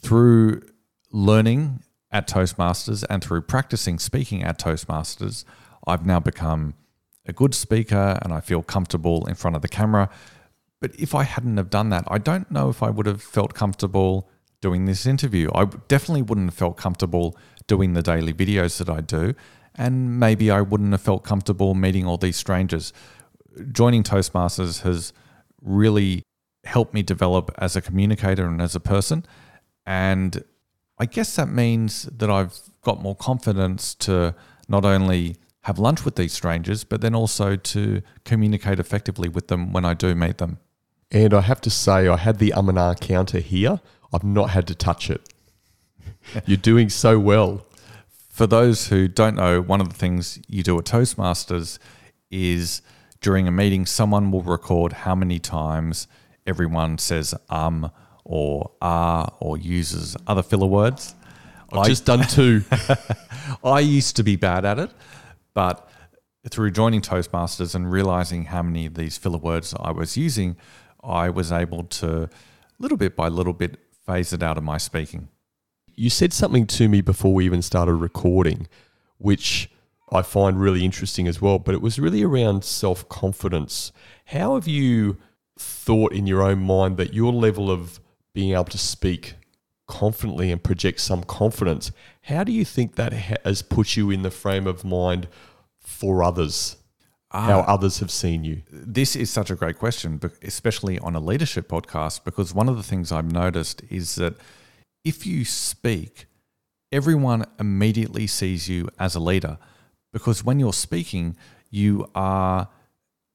[0.00, 0.62] Through
[1.10, 5.44] learning at Toastmasters and through practicing speaking at Toastmasters,
[5.86, 6.74] I've now become
[7.26, 10.10] a good speaker and I feel comfortable in front of the camera.
[10.80, 13.54] But if I hadn't have done that, I don't know if I would have felt
[13.54, 14.28] comfortable
[14.60, 15.50] doing this interview.
[15.54, 19.34] I definitely wouldn't have felt comfortable doing the daily videos that I do.
[19.74, 22.92] And maybe I wouldn't have felt comfortable meeting all these strangers.
[23.72, 25.12] Joining Toastmasters has
[25.60, 26.22] really
[26.64, 29.24] helped me develop as a communicator and as a person.
[29.86, 30.44] And
[30.98, 34.34] I guess that means that I've got more confidence to
[34.68, 39.72] not only have lunch with these strangers, but then also to communicate effectively with them
[39.72, 40.58] when I do meet them.
[41.10, 43.80] And I have to say, I had the um and ah counter here.
[44.12, 45.32] I've not had to touch it.
[46.46, 47.66] You're doing so well.
[48.28, 51.78] For those who don't know, one of the things you do at Toastmasters
[52.30, 52.82] is
[53.20, 56.08] during a meeting, someone will record how many times
[56.46, 57.90] everyone says um
[58.24, 61.14] or ah or uses other filler words.
[61.72, 62.64] I've I, just done two.
[63.64, 64.90] I used to be bad at it,
[65.54, 65.88] but
[66.50, 70.56] through joining Toastmasters and realizing how many of these filler words I was using,
[71.02, 72.28] I was able to,
[72.78, 75.28] little bit by little bit, phase it out of my speaking.
[75.96, 78.66] You said something to me before we even started recording,
[79.18, 79.70] which
[80.10, 83.92] I find really interesting as well, but it was really around self confidence.
[84.26, 85.16] How have you
[85.58, 88.00] thought in your own mind that your level of
[88.34, 89.34] being able to speak
[89.86, 91.92] confidently and project some confidence.
[92.24, 95.28] How do you think that has put you in the frame of mind
[95.80, 96.76] for others?
[97.34, 97.72] how ah.
[97.74, 98.62] others have seen you?
[98.70, 102.82] This is such a great question, especially on a leadership podcast, because one of the
[102.82, 104.34] things I've noticed is that
[105.04, 106.26] if you speak,
[106.92, 109.58] everyone immediately sees you as a leader.
[110.12, 111.36] Because when you're speaking,
[111.70, 112.68] you are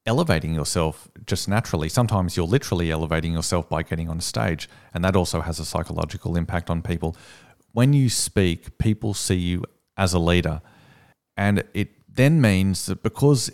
[0.05, 1.89] elevating yourself just naturally.
[1.89, 6.37] Sometimes you're literally elevating yourself by getting on stage, and that also has a psychological
[6.37, 7.17] impact on people.
[7.71, 9.63] When you speak, people see you
[9.97, 10.61] as a leader,
[11.37, 13.51] and it then means that because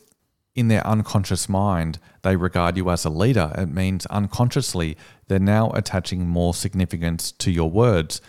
[0.56, 4.98] in their unconscious mind they regard you as a leader, it means unconsciously
[5.28, 8.22] they're now attaching more significance to your words.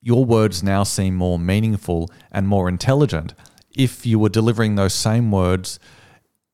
[0.00, 3.34] Your words now seem more meaningful and more intelligent.
[3.76, 5.80] If you were delivering those same words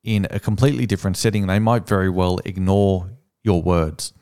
[0.02, 3.10] in a completely different setting, they might very well ignore
[3.42, 4.12] your words.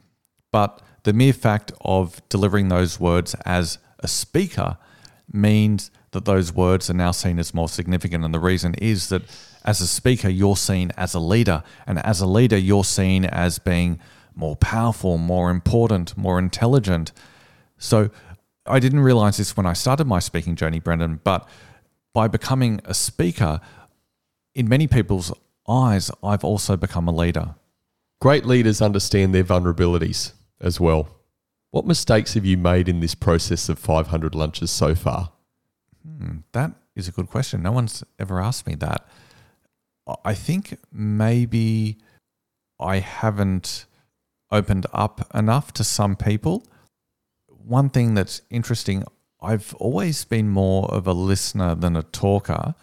[0.50, 4.78] But the mere fact of delivering those words as a speaker
[5.32, 8.24] means that those words are now seen as more significant.
[8.24, 9.22] And the reason is that
[9.64, 11.62] as a speaker, you're seen as a leader.
[11.86, 14.00] And as a leader, you're seen as being
[14.34, 17.12] more powerful, more important, more intelligent.
[17.76, 18.10] So
[18.66, 21.48] I didn't realize this when I started my speaking journey, Brendan, but
[22.14, 23.60] by becoming a speaker,
[24.54, 25.32] in many people's
[25.68, 27.54] eyes, I've also become a leader.
[28.20, 31.17] Great leaders understand their vulnerabilities as well.
[31.70, 35.32] What mistakes have you made in this process of 500 lunches so far?
[36.02, 37.62] Hmm, that is a good question.
[37.62, 39.06] No one's ever asked me that.
[40.24, 41.98] I think maybe
[42.80, 43.84] I haven't
[44.50, 46.66] opened up enough to some people.
[47.46, 49.04] One thing that's interesting,
[49.42, 52.74] I've always been more of a listener than a talker.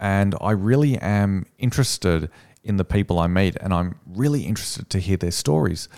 [0.00, 2.30] And I really am interested
[2.64, 5.88] in the people I meet and I'm really interested to hear their stories.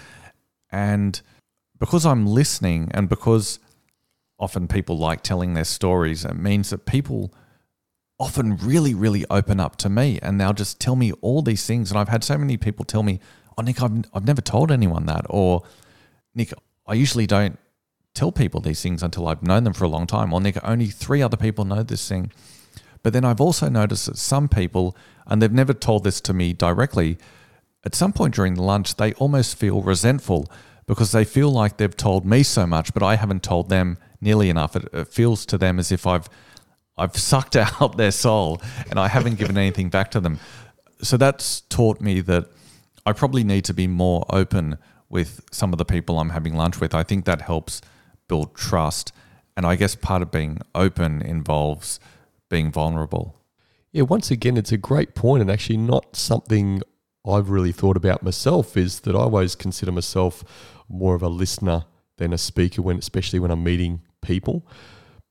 [0.71, 1.21] And
[1.83, 3.59] because I'm listening and because
[4.39, 7.35] often people like telling their stories, it means that people
[8.21, 11.91] often really, really open up to me and they'll just tell me all these things.
[11.91, 13.19] And I've had so many people tell me,
[13.59, 15.27] Oh, Nick, I've, I've never told anyone that.
[15.29, 15.65] Or,
[16.37, 16.53] Nick,
[16.87, 17.59] I usually don't
[18.15, 20.33] tell people these things until I've known them for a long time.
[20.33, 22.31] Or, Nick, only three other people know this thing.
[23.03, 26.53] But then I've also noticed that some people, and they've never told this to me
[26.53, 27.19] directly,
[27.85, 30.49] at some point during lunch, they almost feel resentful
[30.87, 34.49] because they feel like they've told me so much, but I haven't told them nearly
[34.49, 34.77] enough.
[34.77, 36.29] It, it feels to them as if I've
[36.97, 40.39] I've sucked out their soul and I haven't given anything back to them.
[41.03, 42.47] So that's taught me that
[43.05, 46.81] I probably need to be more open with some of the people I'm having lunch
[46.81, 46.95] with.
[46.95, 47.81] I think that helps
[48.29, 49.13] build trust.
[49.57, 52.01] And I guess part of being open involves
[52.49, 53.37] being vulnerable.
[53.91, 56.81] Yeah, once again, it's a great point and actually not something
[57.27, 60.43] I've really thought about myself is that I always consider myself
[60.89, 61.85] more of a listener
[62.19, 64.67] than a speaker when especially when I'm meeting people.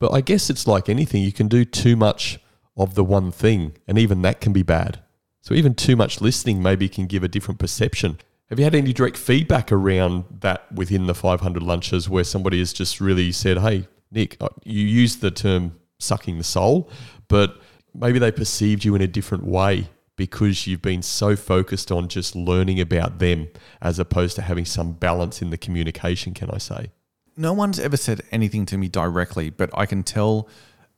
[0.00, 2.40] But I guess it's like anything, you can do too much
[2.76, 5.00] of the one thing, and even that can be bad.
[5.42, 8.18] So even too much listening maybe can give a different perception.
[8.48, 12.72] Have you had any direct feedback around that within the 500 lunches where somebody has
[12.72, 16.90] just really said, hey, Nick, uh, you used the term sucking the soul,
[17.28, 17.60] but
[17.94, 22.36] maybe they perceived you in a different way because you've been so focused on just
[22.36, 23.48] learning about them
[23.80, 26.90] as opposed to having some balance in the communication, can I say?
[27.36, 30.48] no one's ever said anything to me directly, but I can tell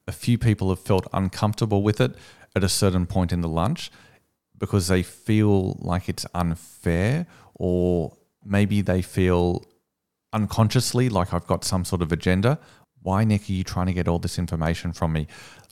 [0.07, 2.15] a few people have felt uncomfortable with it
[2.55, 3.91] at a certain point in the lunch
[4.59, 9.65] because they feel like it's unfair or maybe they feel
[10.33, 12.59] unconsciously like I've got some sort of agenda.
[13.03, 15.27] Why, Nick, are you trying to get all this information from me?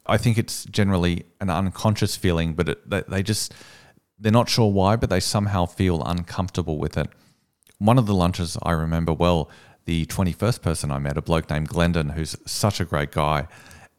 [0.07, 3.55] I think it's generally an unconscious feeling, but it, they just,
[4.19, 7.09] they're not sure why, but they somehow feel uncomfortable with it.
[7.79, 9.49] One of the lunches I remember well,
[9.85, 13.49] the 21st person I met, a bloke named Glendon, who's such a great guy.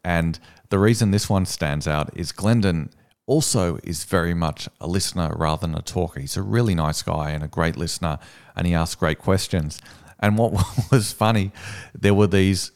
[0.02, 0.38] And
[0.70, 2.90] the reason this one stands out is Glendon
[3.26, 6.20] also is very much a listener rather than a talker.
[6.20, 8.18] He's a really nice guy and a great listener,
[8.54, 9.80] and he asks great questions.
[10.20, 10.52] And what
[10.90, 11.52] was funny,
[11.94, 12.70] there were these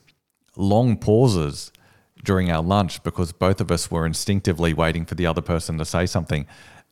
[0.57, 1.71] long pauses
[2.25, 5.85] during our lunch because both of us were instinctively waiting for the other person to
[5.85, 6.47] say something.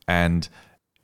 [0.09, 0.49] And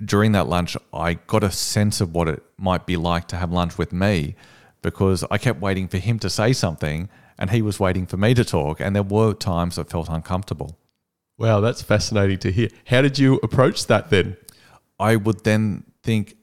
[0.04, 3.52] during that lunch, I got a sense of what it might be like to have
[3.52, 4.34] lunch with me
[4.82, 7.08] because I kept waiting for him to say something
[7.38, 8.80] and he was waiting for me to talk.
[8.80, 10.78] And there were times I felt uncomfortable.
[11.38, 12.68] Wow, that's fascinating to hear.
[12.86, 14.36] How did you approach that then?
[14.98, 16.36] I would then think,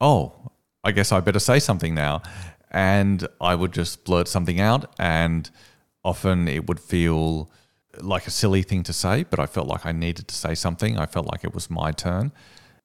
[0.00, 0.50] oh,
[0.84, 2.22] I guess I better say something now.
[2.70, 4.94] And I would just blurt something out.
[4.98, 5.50] And
[6.04, 7.50] often it would feel
[8.00, 10.98] like a silly thing to say, but I felt like I needed to say something.
[10.98, 12.32] I felt like it was my turn.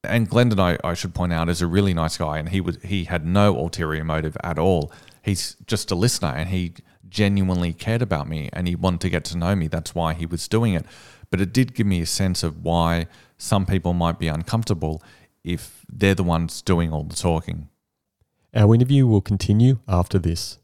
[0.03, 2.77] And Glendon, I, I should point out, is a really nice guy, and he was
[2.83, 4.91] he had no ulterior motive at all.
[5.23, 6.73] He's just a listener, and he
[7.09, 9.67] genuinely cared about me, and he wanted to get to know me.
[9.67, 10.85] That's why he was doing it.
[11.29, 15.01] But it did give me a sense of why some people might be uncomfortable
[15.43, 17.69] if they're the ones doing all the talking.
[18.53, 20.57] Our interview will continue after this.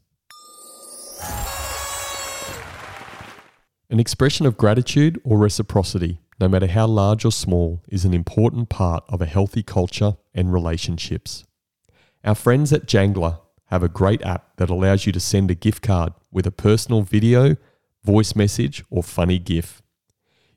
[3.94, 8.68] An expression of gratitude or reciprocity no matter how large or small, is an important
[8.68, 11.44] part of a healthy culture and relationships.
[12.24, 15.82] Our friends at Jangler have a great app that allows you to send a gift
[15.82, 17.56] card with a personal video,
[18.02, 19.82] voice message, or funny GIF.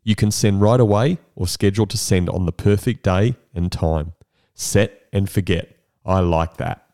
[0.04, 4.14] You can send right away or schedule to send on the perfect day and time.
[4.54, 5.78] Set and forget.
[6.06, 6.86] I like that.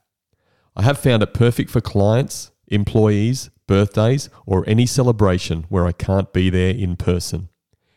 [0.75, 6.31] I have found it perfect for clients, employees, birthdays, or any celebration where I can't
[6.31, 7.49] be there in person.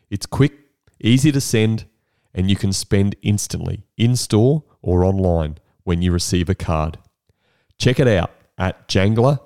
[0.08, 0.54] It's quick
[1.02, 1.84] easy to send,
[2.32, 6.96] and you can spend instantly in store or online when you receive a card.
[7.78, 9.42] Check it out at jangler.com.au.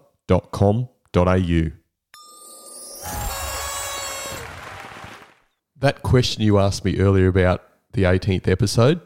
[5.77, 9.01] That question you asked me earlier about the 18th episode,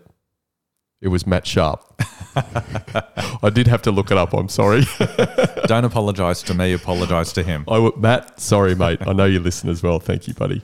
[1.01, 2.03] it was Matt Sharp.
[3.43, 4.33] I did have to look it up.
[4.33, 4.83] I'm sorry.
[5.67, 6.73] Don't apologize to me.
[6.73, 7.65] Apologize to him.
[7.69, 8.99] I, Matt, sorry, mate.
[9.07, 10.01] I know you listen as well.
[10.01, 10.63] Thank you, buddy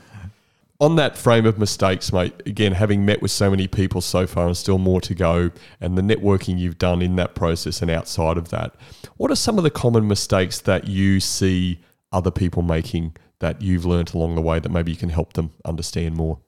[0.80, 4.46] on that frame of mistakes, mate, again, having met with so many people so far
[4.46, 8.38] and still more to go, and the networking you've done in that process and outside
[8.38, 8.74] of that,
[9.18, 11.78] what are some of the common mistakes that you see
[12.12, 15.52] other people making that you've learned along the way that maybe you can help them
[15.66, 16.40] understand more?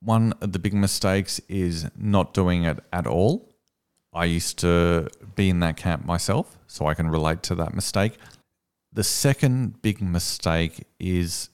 [0.00, 3.55] One of the big mistakes is not doing it at all.
[4.16, 8.16] I used to be in that camp myself, so I can relate to that mistake.
[8.90, 11.50] The second big mistake is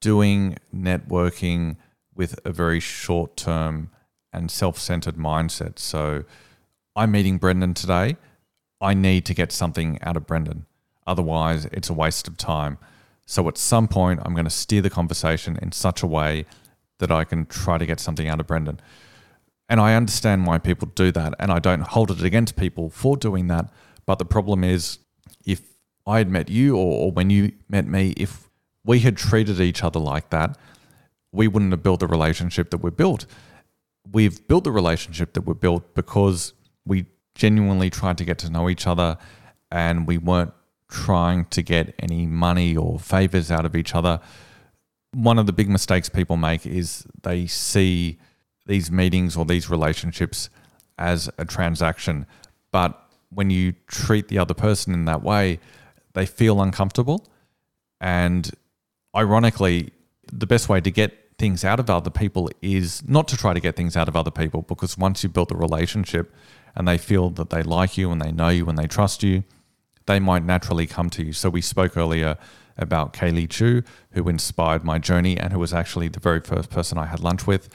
[0.00, 1.76] doing networking
[2.14, 3.90] with a very short term
[4.32, 5.80] and self centered mindset.
[5.80, 6.22] So
[6.94, 8.16] I'm meeting Brendan today.
[8.80, 10.66] I need to get something out of Brendan.
[11.04, 12.78] Otherwise, it's a waste of time.
[13.26, 16.46] So at some point, I'm going to steer the conversation in such a way
[16.98, 18.80] that I can try to get something out of Brendan.
[19.68, 21.34] And I understand why people do that.
[21.38, 23.70] And I don't hold it against people for doing that.
[24.06, 24.98] But the problem is,
[25.44, 25.60] if
[26.06, 28.48] I had met you or, or when you met me, if
[28.84, 30.56] we had treated each other like that,
[31.32, 33.26] we wouldn't have built the relationship that we built.
[34.10, 36.54] We've built the relationship that we built because
[36.86, 39.18] we genuinely tried to get to know each other
[39.70, 40.54] and we weren't
[40.90, 44.20] trying to get any money or favors out of each other.
[45.12, 48.18] One of the big mistakes people make is they see
[48.68, 50.50] these meetings or these relationships
[50.98, 52.26] as a transaction.
[52.70, 55.58] But when you treat the other person in that way,
[56.12, 57.26] they feel uncomfortable.
[58.00, 58.50] And
[59.16, 59.90] ironically,
[60.32, 63.60] the best way to get things out of other people is not to try to
[63.60, 66.34] get things out of other people because once you've built a relationship
[66.74, 69.44] and they feel that they like you and they know you and they trust you,
[70.06, 71.32] they might naturally come to you.
[71.32, 72.36] So we spoke earlier
[72.76, 76.98] about Kaylee Chu, who inspired my journey and who was actually the very first person
[76.98, 77.68] I had lunch with,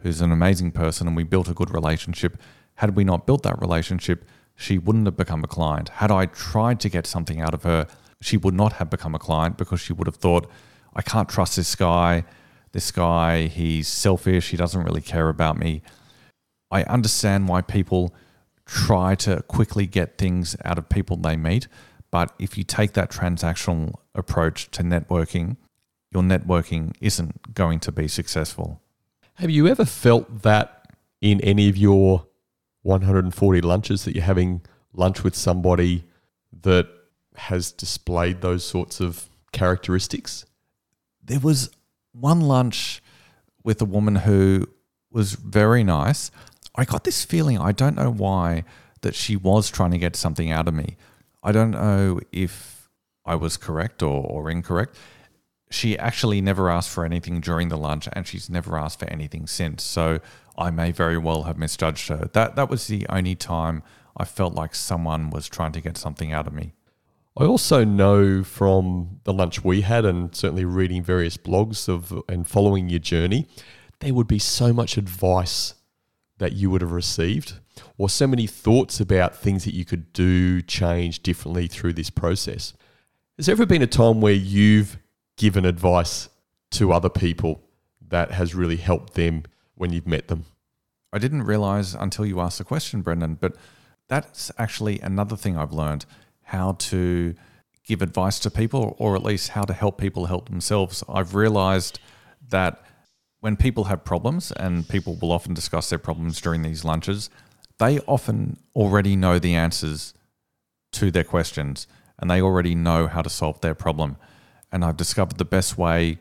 [0.00, 2.40] who's an amazing person, and we built a good relationship.
[2.76, 4.24] Had we not built that relationship,
[4.54, 5.88] she wouldn't have become a client.
[5.88, 7.86] Had I tried to get something out of her,
[8.20, 10.50] she would not have become a client because she would have thought,
[10.94, 12.24] I can't trust this guy.
[12.72, 14.50] This guy, he's selfish.
[14.50, 15.82] He doesn't really care about me.
[16.70, 18.14] I understand why people
[18.66, 21.68] try to quickly get things out of people they meet.
[22.10, 25.56] But if you take that transactional approach to networking,
[26.10, 28.82] your networking isn't going to be successful.
[29.38, 32.26] Have you ever felt that in any of your
[32.82, 34.62] 140 lunches that you're having
[34.92, 36.02] lunch with somebody
[36.62, 36.88] that
[37.36, 40.44] has displayed those sorts of characteristics?
[41.22, 41.70] There was
[42.10, 43.00] one lunch
[43.62, 44.66] with a woman who
[45.12, 46.32] was very nice.
[46.74, 48.64] I got this feeling, I don't know why,
[49.02, 50.96] that she was trying to get something out of me.
[51.44, 52.90] I don't know if
[53.24, 54.96] I was correct or, or incorrect.
[55.70, 59.46] She actually never asked for anything during the lunch and she's never asked for anything
[59.46, 59.82] since.
[59.82, 60.20] So
[60.56, 62.30] I may very well have misjudged her.
[62.32, 63.82] That that was the only time
[64.16, 66.72] I felt like someone was trying to get something out of me.
[67.36, 72.48] I also know from the lunch we had and certainly reading various blogs of and
[72.48, 73.46] following your journey,
[74.00, 75.74] there would be so much advice
[76.38, 77.54] that you would have received
[77.96, 82.74] or so many thoughts about things that you could do, change differently through this process.
[83.36, 84.98] Has there ever been a time where you've
[85.38, 86.28] given advice
[86.72, 87.62] to other people
[88.06, 90.44] that has really helped them when you've met them?
[91.12, 93.56] I didn't realize until you asked the question, Brendan, but
[94.08, 96.04] that's actually another thing I've learned
[96.42, 97.34] how to
[97.84, 101.02] give advice to people or at least how to help people help themselves.
[101.08, 101.98] I've realized
[102.50, 102.82] that
[103.40, 107.30] when people have problems, and people will often discuss their problems during these lunches,
[107.78, 110.12] they often already know the answers
[110.92, 111.86] to their questions
[112.18, 114.16] and they already know how to solve their problem.
[114.70, 116.18] And I've discovered the best way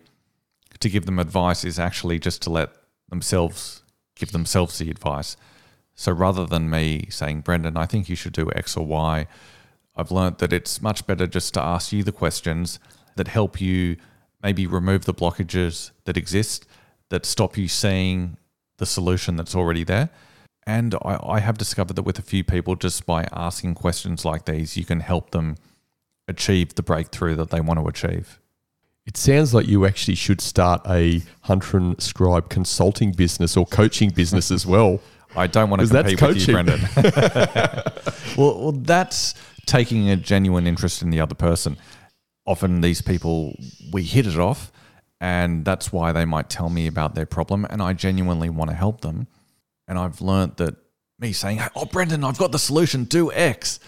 [0.80, 2.70] to give them advice is actually just to let
[3.10, 3.84] themselves
[4.16, 5.38] give themselves the advice.
[5.96, 9.28] So rather than me saying, Brendan, I think you should do X or Y,
[9.96, 12.80] I've learned that it's much better just to ask you the questions
[13.16, 13.98] that help you
[14.44, 16.66] maybe remove the blockages that exist
[17.10, 18.38] that stop you seeing
[18.78, 20.10] the solution that's already there.
[20.66, 24.46] And I, I have discovered that with a few people, just by asking questions like
[24.46, 25.56] these, you can help them
[26.28, 28.40] achieve the breakthrough that they want to achieve.
[29.06, 34.10] It sounds like you actually should start a Hunter and Scribe consulting business or coaching
[34.10, 35.00] business as well.
[35.36, 36.82] I don't want to compete with you, Brendan.
[38.38, 39.34] well, well, that's
[39.66, 41.78] taking a genuine interest in the other person.
[42.46, 43.56] Often these people,
[43.92, 44.72] we hit it off,
[45.22, 48.76] and that's why they might tell me about their problem, and I genuinely want to
[48.76, 49.28] help them.
[49.88, 50.76] And I've learnt that
[51.20, 53.06] me saying, "Oh, Brendan, I've got the solution.
[53.06, 53.80] Do X,"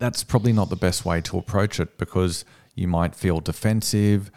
[0.00, 2.44] that's probably not the best way to approach it because
[2.74, 4.30] you might feel defensive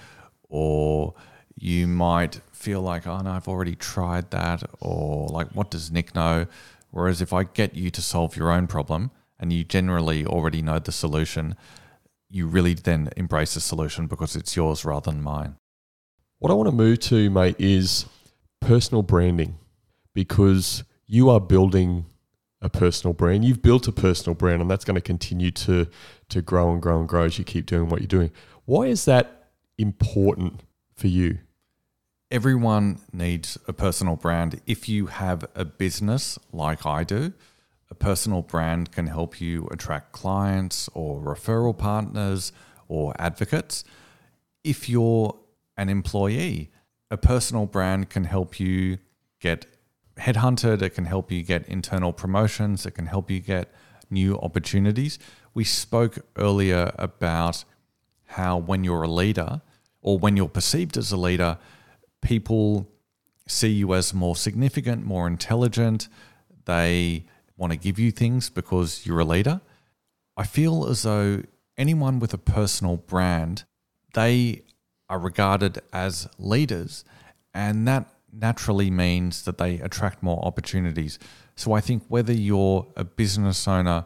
[0.49, 1.15] or
[1.55, 6.13] you might feel like, oh no, I've already tried that, or like, what does Nick
[6.13, 6.45] know?
[6.91, 10.79] Whereas if I get you to solve your own problem and you generally already know
[10.79, 11.55] the solution,
[12.29, 15.55] you really then embrace the solution because it's yours rather than mine.
[16.39, 18.05] What I want to move to, mate, is
[18.59, 19.57] personal branding
[20.13, 22.05] because you are building
[22.63, 23.43] a personal brand.
[23.43, 25.87] You've built a personal brand, and that's going to continue to
[26.29, 28.31] to grow and grow and grow as you keep doing what you're doing.
[28.65, 30.61] Why is that important
[30.95, 31.39] for you?
[32.31, 34.61] Everyone needs a personal brand.
[34.65, 37.33] If you have a business like I do,
[37.91, 42.51] a personal brand can help you attract clients or referral partners
[42.87, 43.83] or advocates.
[44.63, 45.37] If you're
[45.77, 46.71] an employee,
[47.11, 48.97] a personal brand can help you
[49.39, 49.67] get
[50.17, 53.73] headhunted, it can help you get internal promotions, it can help you get
[54.09, 55.19] new opportunities.
[55.53, 57.63] We spoke earlier about
[58.25, 59.61] how when you're a leader
[60.01, 61.57] or when you're perceived as a leader,
[62.21, 62.87] people
[63.47, 66.07] see you as more significant, more intelligent.
[66.65, 67.25] They
[67.57, 69.61] want to give you things because you're a leader.
[70.35, 71.43] I feel as though
[71.77, 73.65] anyone with a personal brand,
[74.13, 74.63] they
[75.09, 77.03] are regarded as leaders,
[77.53, 81.19] and that naturally means that they attract more opportunities.
[81.55, 84.05] So I think whether you're a business owner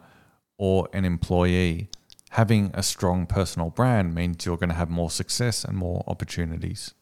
[0.58, 1.88] or an employee,
[2.30, 6.94] having a strong personal brand means you're going to have more success and more opportunities.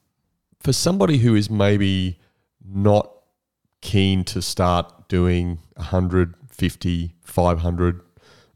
[0.60, 2.18] For somebody who is maybe
[2.64, 3.10] not
[3.80, 8.00] keen to start doing 150, 500,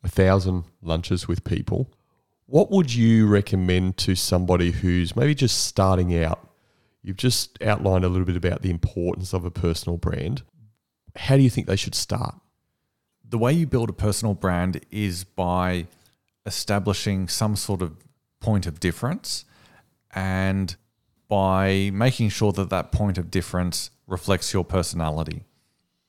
[0.00, 1.92] 1,000 lunches with people,
[2.46, 6.49] what would you recommend to somebody who's maybe just starting out?
[7.02, 10.42] You've just outlined a little bit about the importance of a personal brand.
[11.16, 12.34] How do you think they should start?
[13.28, 15.86] The way you build a personal brand is by
[16.46, 17.96] establishing some sort of
[18.40, 19.44] point of difference
[20.12, 20.76] and
[21.28, 25.44] by making sure that that point of difference reflects your personality.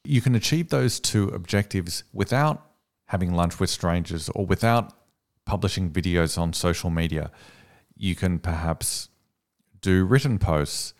[0.03, 2.65] You can achieve those two objectives without
[3.05, 4.93] having lunch with strangers or without
[5.45, 7.29] publishing videos on social media.
[7.95, 9.09] You can perhaps
[9.81, 10.93] do written posts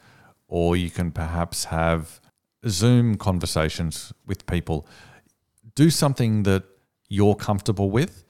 [0.47, 2.19] or you can perhaps have
[2.67, 4.87] Zoom conversations with people.
[5.75, 6.63] Do something that
[7.07, 8.25] you're comfortable with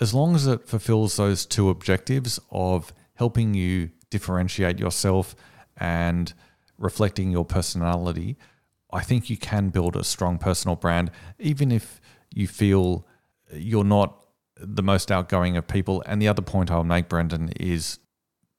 [0.00, 5.34] as long as it fulfills those two objectives of helping you differentiate yourself
[5.76, 6.32] and
[6.78, 8.36] reflecting your personality,
[8.92, 12.00] I think you can build a strong personal brand, even if
[12.32, 13.06] you feel
[13.52, 14.24] you're not
[14.56, 16.02] the most outgoing of people.
[16.06, 17.98] And the other point I'll make, Brendan, is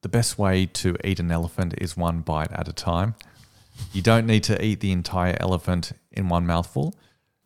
[0.02, 3.16] the best way to eat an elephant is one bite at a time.
[3.92, 6.96] You don't need to eat the entire elephant in one mouthful.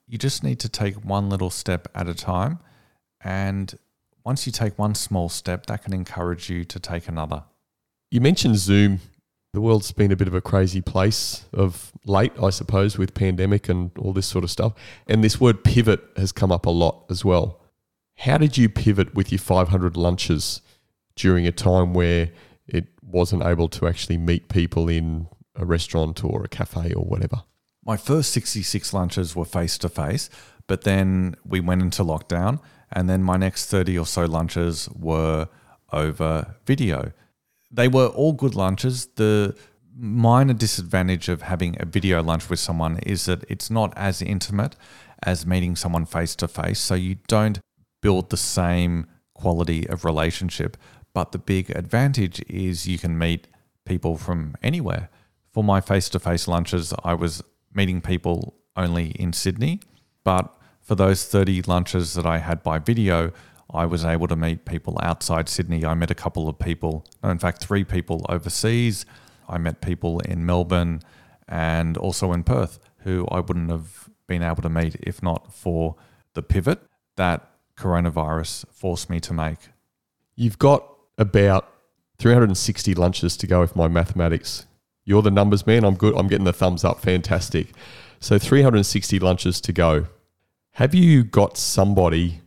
[0.08, 2.60] You just need to take one little step at a time.
[3.24, 3.78] And
[4.24, 7.44] once you take one small step, that can encourage you to take another.
[8.12, 9.00] You mentioned Zoom.
[9.54, 13.70] The world's been a bit of a crazy place of late, I suppose, with pandemic
[13.70, 14.74] and all this sort of stuff.
[15.08, 17.62] And this word pivot has come up a lot as well.
[18.18, 20.62] How did you pivot with your 500 lunches
[21.16, 22.30] during a time where
[22.68, 27.44] it wasn't able to actually meet people in a restaurant or a cafe or whatever?
[27.86, 30.30] My first 66 lunches were face to face,
[30.68, 32.60] but then we went into lockdown
[32.92, 35.50] and then my next 30 or so lunches were
[35.92, 37.12] over video.
[37.72, 39.08] They were all good lunches.
[39.16, 39.56] The
[39.96, 44.76] minor disadvantage of having a video lunch with someone is that it's not as intimate
[45.24, 46.80] as meeting someone face to face.
[46.80, 47.60] So you don't
[48.02, 50.78] build the same quality of relationship.
[51.14, 53.48] But the big advantage is you can meet
[53.86, 55.10] people from anywhere.
[55.52, 57.44] For my face to face lunches, I was
[57.74, 59.80] meeting people only in Sydney.
[60.24, 63.32] But for those 30 lunches that I had by video,
[63.74, 65.86] I was able to meet people outside Sydney.
[65.86, 69.06] I met a couple of people, in fact, three people overseas.
[69.48, 71.02] I met people in Melbourne
[71.48, 75.96] and also in Perth who I wouldn't have been able to meet if not for
[76.34, 76.80] the pivot
[77.18, 79.60] that coronavirus forced me to make.
[80.36, 81.70] You've got about
[82.20, 84.66] 360 lunches to go if my mathematics.
[85.06, 85.84] You're the numbers man.
[85.84, 86.16] I'm good.
[86.16, 87.00] I'm getting the thumbs up.
[87.02, 87.68] Fantastic.
[88.20, 90.08] So 360 lunches to go.
[90.72, 92.42] Have you got somebody,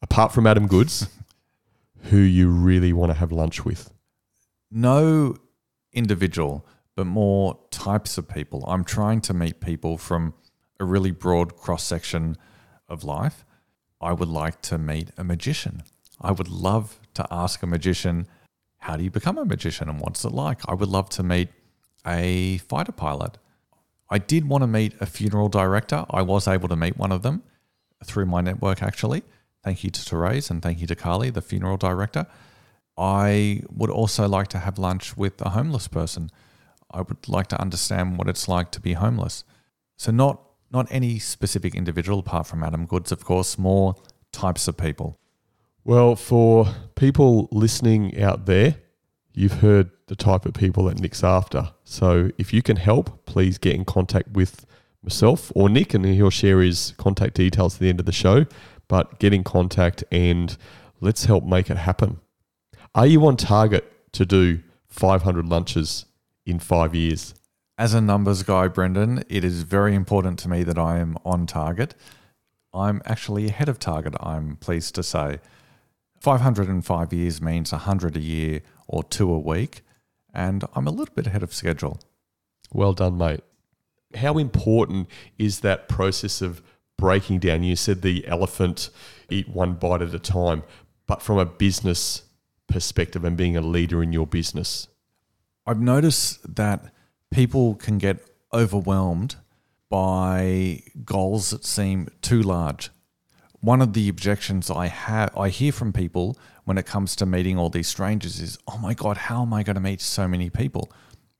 [0.00, 1.06] apart from Adam Goodes
[2.04, 3.92] who you really want to have lunch with?
[4.70, 5.36] No
[5.92, 8.64] individual, but more types of people.
[8.66, 10.34] I'm trying to meet people from
[10.80, 12.36] a really broad cross section
[12.88, 13.44] of life.
[14.00, 15.82] I would like to meet a magician.
[16.22, 18.26] I would love to ask a magician,
[18.78, 20.60] how do you become a magician and what's it like?
[20.68, 21.48] I would love to meet
[22.06, 23.38] a fighter pilot.
[24.08, 26.04] I did want to meet a funeral director.
[26.10, 27.42] I was able to meet one of them
[28.04, 29.22] through my network, actually.
[29.64, 32.26] Thank you to Therese and thank you to Carly, the funeral director.
[32.96, 36.30] I would also like to have lunch with a homeless person.
[36.90, 39.44] I would like to understand what it's like to be homeless.
[39.96, 43.94] So, not, not any specific individual apart from Adam Goodes, of course, more
[44.32, 45.18] types of people.
[45.84, 48.76] Well, for people listening out there,
[49.34, 51.72] you've heard the type of people that Nick's after.
[51.82, 54.64] So if you can help, please get in contact with
[55.02, 58.46] myself or Nick, and he'll share his contact details at the end of the show.
[58.86, 60.56] But get in contact and
[61.00, 62.20] let's help make it happen.
[62.94, 66.04] Are you on target to do 500 lunches
[66.46, 67.34] in five years?
[67.76, 71.46] As a numbers guy, Brendan, it is very important to me that I am on
[71.46, 71.96] target.
[72.72, 75.40] I'm actually ahead of target, I'm pleased to say.
[76.22, 79.82] 505 years means 100 a year or two a week,
[80.32, 82.00] and I'm a little bit ahead of schedule.
[82.72, 83.42] Well done, mate
[84.16, 85.08] how important
[85.38, 86.62] is that process of
[86.98, 88.90] breaking down, you said the elephant
[89.30, 90.62] eat one bite at a time,
[91.06, 92.22] but from a business
[92.68, 94.88] perspective and being a leader in your business?
[95.66, 96.92] I've noticed that
[97.30, 99.36] people can get overwhelmed
[99.88, 102.90] by goals that seem too large.
[103.62, 107.56] One of the objections I have I hear from people when it comes to meeting
[107.56, 110.50] all these strangers is, "Oh my god, how am I going to meet so many
[110.50, 110.90] people?"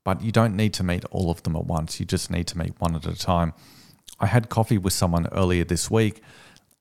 [0.05, 1.99] But you don't need to meet all of them at once.
[1.99, 3.55] You just need to meet one at a time.
[4.21, 6.23] I had coffee with someone earlier this week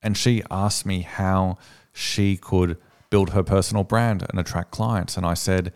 [0.04, 1.58] and she asked me how
[1.92, 2.78] she could
[3.10, 5.74] build her personal brand and attract clients and I said,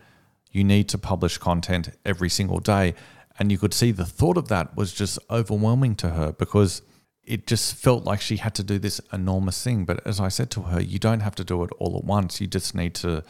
[0.51, 2.93] "You need to publish content every single day."
[3.39, 6.83] And you could see the thought of that was just overwhelming to her because
[7.25, 9.85] it just felt like she had to do this enormous thing.
[9.85, 12.39] But as I said to her, you don't have to do it all at once.
[12.39, 13.23] You just need to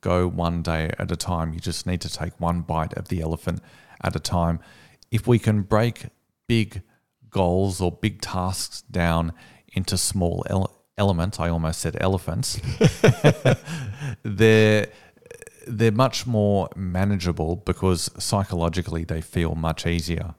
[0.00, 1.52] go one day at a time.
[1.52, 3.60] You just need to take one bite of the elephant
[4.02, 4.60] at a time.
[5.10, 6.06] If we can break
[6.48, 6.82] big
[7.30, 9.32] goals or big tasks down
[9.72, 12.60] into small ele- elements, I almost said elephants,
[14.22, 14.88] they're
[15.66, 20.34] they're much more manageable because psychologically they feel much easier.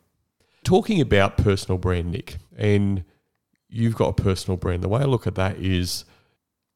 [0.63, 3.03] Talking about personal brand, Nick, and
[3.69, 4.83] you've got a personal brand.
[4.83, 6.05] The way I look at that is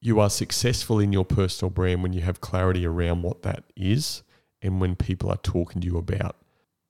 [0.02, 4.24] you are successful in your personal brand when you have clarity around what that is
[4.62, 6.36] and when people are talking to you about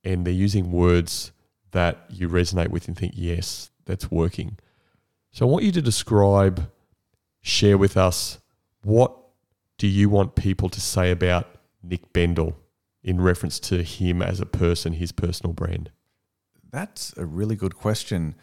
[0.03, 1.31] and they're using words
[1.71, 4.57] that you resonate with and think, yes, that's working.
[5.31, 6.69] So I want you to describe,
[7.41, 8.39] share with us
[8.81, 9.15] what
[9.77, 11.47] do you want people to say about
[11.83, 12.57] Nick Bendel
[13.03, 15.91] in reference to him as a person, his personal brand?
[16.71, 18.35] That's a really good question.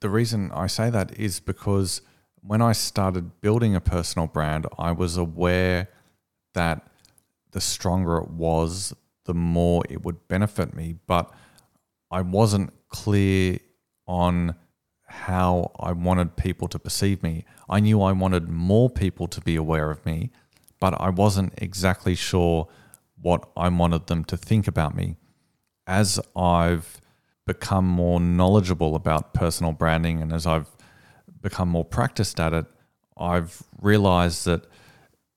[0.00, 2.02] The reason I say that is because
[2.40, 5.88] when I started building a personal brand, I was aware
[6.54, 6.86] that
[7.52, 8.94] the stronger it was,
[9.24, 10.96] the more it would benefit me.
[11.06, 11.32] But
[12.10, 13.58] I wasn't clear
[14.06, 14.54] on
[15.06, 17.44] how I wanted people to perceive me.
[17.68, 20.30] I knew I wanted more people to be aware of me,
[20.80, 22.68] but I wasn't exactly sure
[23.20, 25.16] what I wanted them to think about me.
[25.86, 27.00] As I've
[27.48, 30.68] become more knowledgeable about personal branding and as I've
[31.40, 32.66] become more practiced at it,
[33.16, 34.66] I've realized that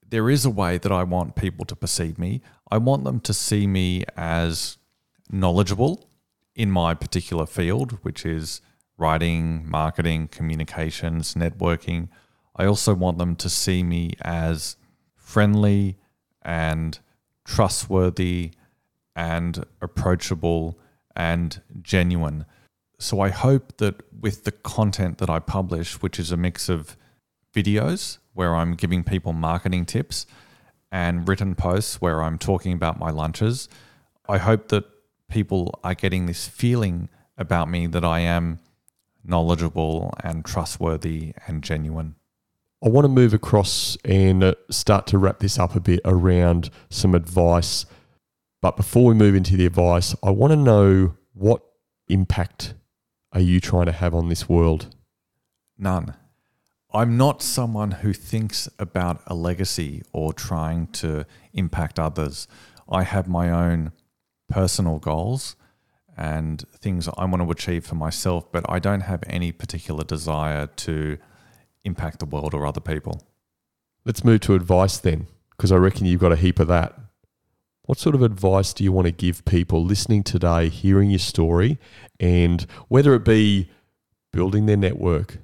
[0.08, 2.42] there is a way that I want people to perceive me.
[2.70, 4.76] I want them to see me as
[5.30, 6.06] knowledgeable
[6.54, 8.60] in my particular field, which is
[8.98, 12.10] writing, marketing, communications, networking.
[12.54, 14.76] I also want them to see me as
[15.16, 15.96] friendly
[16.42, 16.98] and
[17.46, 18.52] trustworthy
[19.16, 20.78] and approachable
[21.16, 22.46] and genuine.
[22.98, 26.96] So I hope that with the content that I publish, which is a mix of
[27.54, 30.26] videos where I'm giving people marketing tips
[30.90, 33.68] and written posts where I'm talking about my lunches,
[34.28, 34.84] I hope that
[35.28, 37.08] people are getting this feeling
[37.38, 38.58] about me that I am
[39.24, 42.14] knowledgeable and trustworthy and genuine.
[42.84, 47.14] I want to move across and start to wrap this up a bit around some
[47.14, 47.86] advice.
[48.62, 51.62] But before we move into the advice, I want to know what
[52.08, 52.74] impact
[53.32, 54.94] are you trying to have on this world?
[55.76, 56.14] None.
[56.94, 62.46] I'm not someone who thinks about a legacy or trying to impact others.
[62.88, 63.92] I have my own
[64.48, 65.56] personal goals
[66.16, 70.66] and things I want to achieve for myself, but I don't have any particular desire
[70.66, 71.18] to
[71.82, 73.26] impact the world or other people.
[74.04, 76.96] Let's move to advice then, because I reckon you've got a heap of that.
[77.84, 81.78] What sort of advice do you want to give people listening today, hearing your story,
[82.20, 83.70] and whether it be
[84.32, 85.38] building their network,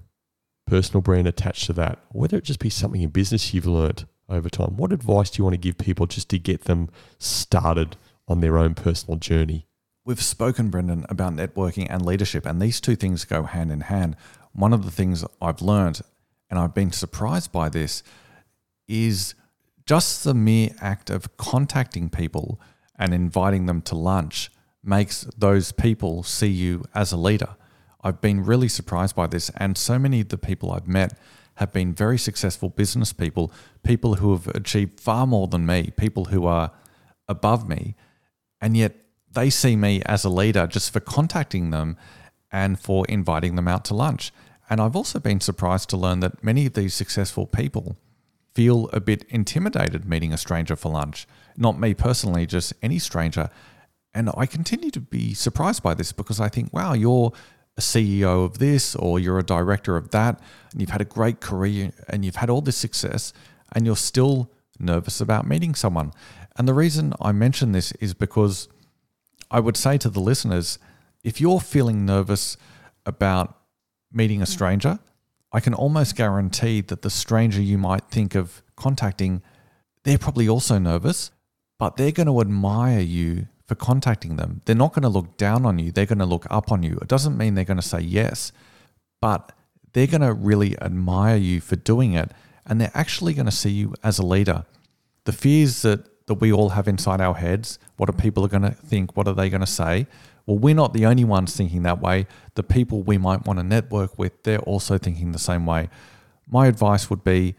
[0.66, 4.48] personal brand attached to that, whether it just be something in business you've learned over
[4.48, 4.76] time?
[4.76, 7.96] What advice do you want to give people just to get them started
[8.28, 9.66] on their own personal journey?
[10.04, 14.16] We've spoken, Brendan, about networking and leadership, and these two things go hand in hand.
[14.52, 16.02] One of the things I've learned,
[16.48, 18.04] and I've been surprised by this,
[18.86, 19.34] is
[19.88, 22.60] just the mere act of contacting people
[22.98, 24.50] and inviting them to lunch
[24.84, 27.56] makes those people see you as a leader.
[28.02, 31.18] I've been really surprised by this, and so many of the people I've met
[31.54, 33.50] have been very successful business people,
[33.82, 36.70] people who have achieved far more than me, people who are
[37.26, 37.96] above me,
[38.60, 38.94] and yet
[39.30, 41.96] they see me as a leader just for contacting them
[42.52, 44.32] and for inviting them out to lunch.
[44.68, 47.96] And I've also been surprised to learn that many of these successful people
[48.54, 51.26] feel a bit intimidated meeting a stranger for lunch.
[51.56, 53.50] Not me personally, just any stranger.
[54.14, 57.32] And I continue to be surprised by this because I think, wow, you're
[57.76, 60.40] a CEO of this or you're a director of that,
[60.72, 63.32] and you've had a great career and you've had all this success,
[63.72, 66.12] and you're still nervous about meeting someone.
[66.56, 68.68] And the reason I mention this is because
[69.50, 70.78] I would say to the listeners
[71.22, 72.56] if you're feeling nervous
[73.06, 73.56] about
[74.12, 74.48] meeting a mm.
[74.48, 74.98] stranger,
[75.52, 79.42] I can almost guarantee that the stranger you might think of contacting,
[80.04, 81.30] they're probably also nervous,
[81.78, 84.60] but they're going to admire you for contacting them.
[84.64, 86.98] They're not going to look down on you, they're going to look up on you.
[87.00, 88.52] It doesn't mean they're going to say yes,
[89.20, 89.52] but
[89.92, 92.32] they're going to really admire you for doing it
[92.66, 94.64] and they're actually going to see you as a leader.
[95.24, 98.70] The fears that, that we all have inside our heads what are people going to
[98.70, 99.16] think?
[99.16, 100.06] What are they going to say?
[100.48, 102.26] Well, we're not the only ones thinking that way.
[102.54, 105.90] The people we might want to network with, they're also thinking the same way.
[106.48, 107.54] My advice would be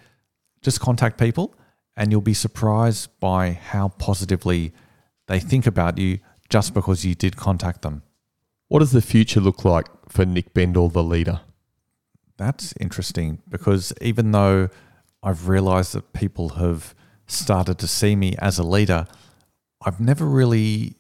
[0.64, 1.54] just contact people
[1.96, 4.74] and you'll be surprised by how positively
[5.28, 6.18] they think about you
[6.50, 8.02] just because you did contact them.
[8.70, 11.42] What does the future look like for Nick Bendel, the leader?
[12.38, 14.70] That's interesting because even though
[15.22, 16.96] I've realized that people have
[17.28, 19.06] started to see me as a leader,
[19.80, 20.96] I've never really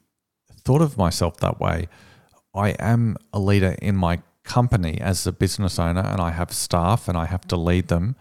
[0.60, 1.88] thought of myself that way.
[2.54, 7.08] I am a leader in my company as a business owner and I have staff
[7.08, 8.16] and I have to lead them,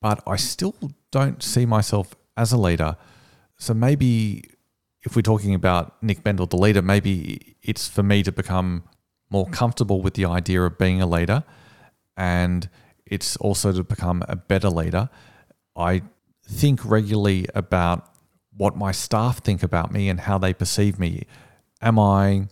[0.00, 0.74] but I still
[1.10, 2.96] don't see myself as a leader.
[3.58, 4.44] So maybe
[5.02, 8.84] if we're talking about Nick Bendel, the leader, maybe it's for me to become
[9.30, 11.44] more comfortable with the idea of being a leader
[12.16, 12.68] and
[13.06, 15.08] it's also to become a better leader.
[15.76, 16.02] I
[16.46, 18.08] think regularly about
[18.56, 21.26] what my staff think about me and how they perceive me.
[21.84, 22.48] Am I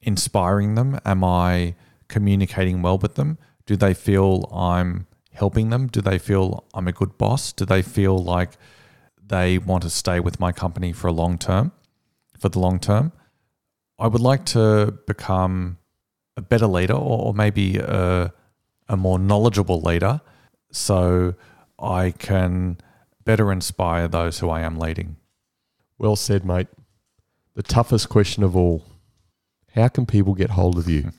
[0.00, 0.98] inspiring them?
[1.04, 1.76] Am I
[2.08, 3.38] communicating well with them?
[3.66, 5.86] Do they feel I'm helping them?
[5.86, 7.52] Do they feel I'm a good boss?
[7.52, 8.54] Do they feel like
[9.24, 11.70] they want to stay with my company for a long term,
[12.36, 13.12] for the long term?
[13.96, 15.78] I would like to become
[16.36, 18.32] a better leader or, maybe a,
[18.88, 20.20] a more knowledgeable leader
[20.72, 21.34] so
[21.78, 22.78] I can
[23.24, 25.16] better inspire those who I am leading.
[25.98, 26.68] Well said, mate.
[27.58, 28.84] The toughest question of all
[29.74, 31.10] how can people get hold of you?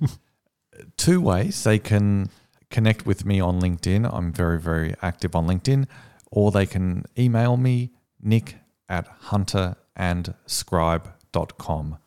[0.96, 1.62] Two ways.
[1.62, 2.30] They can
[2.70, 4.10] connect with me on LinkedIn.
[4.10, 5.86] I'm very, very active on LinkedIn.
[6.32, 8.56] Or they can email me, nick
[8.88, 11.98] at hunterandscribe.com.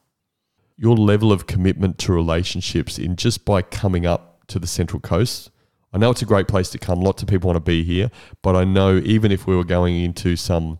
[0.75, 5.51] Your level of commitment to relationships in just by coming up to the Central Coast.
[5.93, 6.99] I know it's a great place to come.
[6.99, 8.09] Lots of people want to be here,
[8.41, 10.79] but I know even if we were going into some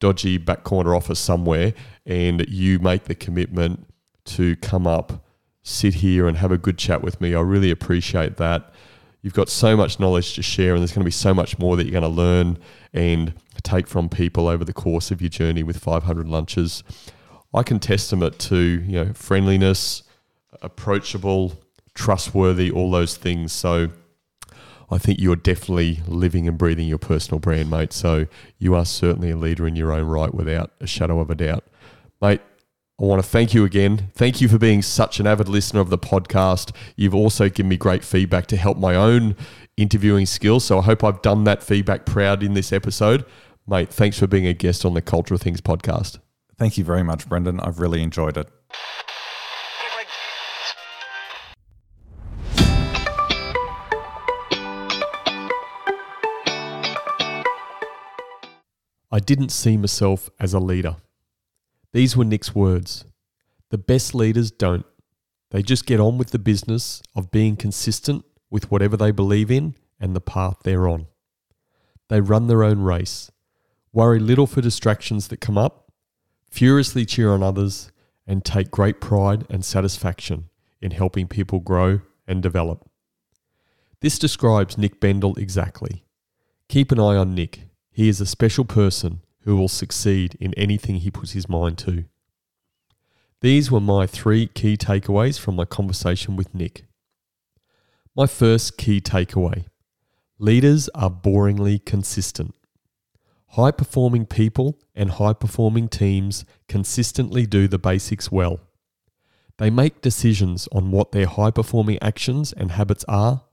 [0.00, 1.74] dodgy back corner office somewhere
[2.06, 3.86] and you make the commitment
[4.24, 5.24] to come up,
[5.62, 8.72] sit here and have a good chat with me, I really appreciate that.
[9.22, 11.76] You've got so much knowledge to share, and there's going to be so much more
[11.76, 12.58] that you're going to learn
[12.92, 13.32] and
[13.62, 16.84] take from people over the course of your journey with 500 lunches.
[17.54, 20.02] I can testament to you know friendliness,
[20.60, 21.54] approachable,
[21.94, 23.52] trustworthy, all those things.
[23.52, 23.88] So
[24.90, 27.92] I think you're definitely living and breathing your personal brand, mate.
[27.92, 28.26] So
[28.58, 31.64] you are certainly a leader in your own right without a shadow of a doubt.
[32.24, 32.40] Mate,
[32.98, 34.10] I want to thank you again.
[34.14, 36.74] Thank you for being such an avid listener of the podcast.
[36.96, 39.36] You've also given me great feedback to help my own
[39.76, 40.64] interviewing skills.
[40.64, 43.26] So I hope I've done that feedback proud in this episode.
[43.66, 46.18] Mate, thanks for being a guest on the Culture of Things podcast.
[46.56, 47.60] Thank you very much, Brendan.
[47.60, 48.48] I've really enjoyed it.
[59.12, 60.96] I didn't see myself as a leader.
[61.94, 63.04] These were Nick's words.
[63.70, 64.84] The best leaders don't.
[65.52, 69.76] They just get on with the business of being consistent with whatever they believe in
[70.00, 71.06] and the path they're on.
[72.08, 73.30] They run their own race,
[73.92, 75.92] worry little for distractions that come up,
[76.50, 77.92] furiously cheer on others,
[78.26, 80.48] and take great pride and satisfaction
[80.82, 82.90] in helping people grow and develop.
[84.00, 86.04] This describes Nick Bendel exactly.
[86.68, 90.96] Keep an eye on Nick he is a special person who will succeed in anything
[90.96, 92.04] he puts his mind to.
[93.40, 96.86] These were my three key takeaways from my conversation with Nick.
[98.16, 99.66] My first key takeaway
[100.38, 102.54] leaders are boringly consistent.
[103.48, 108.60] High performing people and high performing teams consistently do the basics well.
[109.58, 113.44] They make decisions on what their high performing actions and habits are,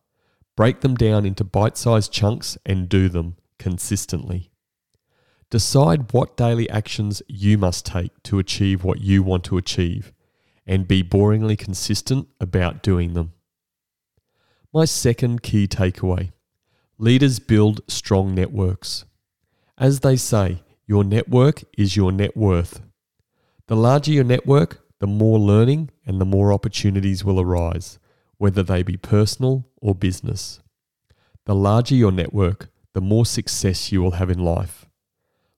[0.55, 4.50] break them down into bite sized chunks, and do them consistently.
[5.51, 10.13] Decide what daily actions you must take to achieve what you want to achieve
[10.65, 13.33] and be boringly consistent about doing them.
[14.73, 16.31] My second key takeaway
[16.97, 19.03] leaders build strong networks.
[19.77, 22.79] As they say, your network is your net worth.
[23.67, 27.99] The larger your network, the more learning and the more opportunities will arise,
[28.37, 30.61] whether they be personal or business.
[31.45, 34.85] The larger your network, the more success you will have in life.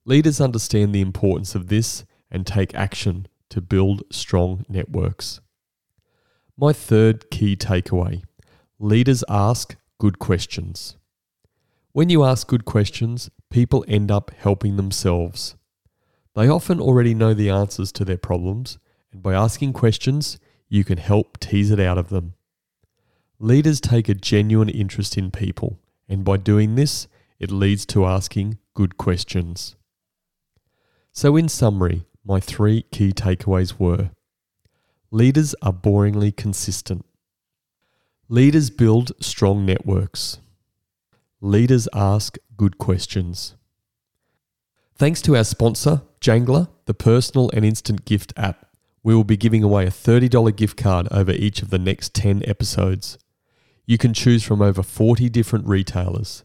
[0.05, 5.39] Leaders understand the importance of this and take action to build strong networks.
[6.57, 8.23] My third key takeaway
[8.79, 10.97] leaders ask good questions.
[11.93, 15.55] When you ask good questions, people end up helping themselves.
[16.35, 18.79] They often already know the answers to their problems,
[19.13, 20.37] and by asking questions,
[20.67, 22.33] you can help tease it out of them.
[23.39, 25.79] Leaders take a genuine interest in people,
[26.09, 27.07] and by doing this,
[27.39, 29.75] it leads to asking good questions.
[31.15, 34.09] So, in summary, my three key takeaways were
[35.11, 37.05] Leaders are boringly consistent.
[38.27, 40.39] Leaders build strong networks.
[41.39, 43.53] Leaders ask good questions.
[44.95, 48.65] Thanks to our sponsor, Jangler, the personal and instant gift app,
[49.03, 52.41] we will be giving away a $30 gift card over each of the next 10
[52.47, 53.19] episodes.
[53.85, 56.43] You can choose from over 40 different retailers.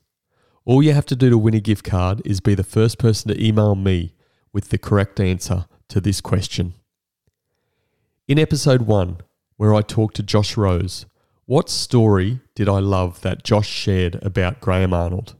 [0.66, 3.32] All you have to do to win a gift card is be the first person
[3.32, 4.12] to email me
[4.52, 6.74] with the correct answer to this question.
[8.26, 9.18] In episode 1,
[9.56, 11.06] where I talked to Josh Rose,
[11.46, 15.34] what story did I love that Josh shared about Graham Arnold?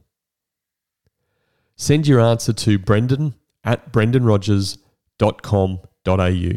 [1.75, 6.51] Send your answer to brendan at brendanrogers.com.au.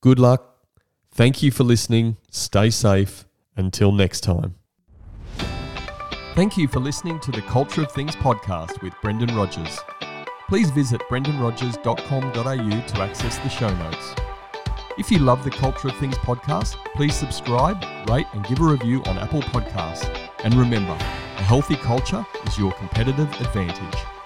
[0.00, 0.54] Good luck.
[1.10, 2.18] Thank you for listening.
[2.30, 3.24] Stay safe.
[3.56, 4.54] Until next time.
[6.36, 9.80] Thank you for listening to the Culture of Things podcast with Brendan Rogers.
[10.48, 14.14] Please visit brendanrogers.com.au to access the show notes.
[14.96, 19.02] If you love the Culture of Things podcast, please subscribe, rate, and give a review
[19.04, 20.08] on Apple Podcasts.
[20.42, 24.17] And remember, a healthy culture is your competitive advantage.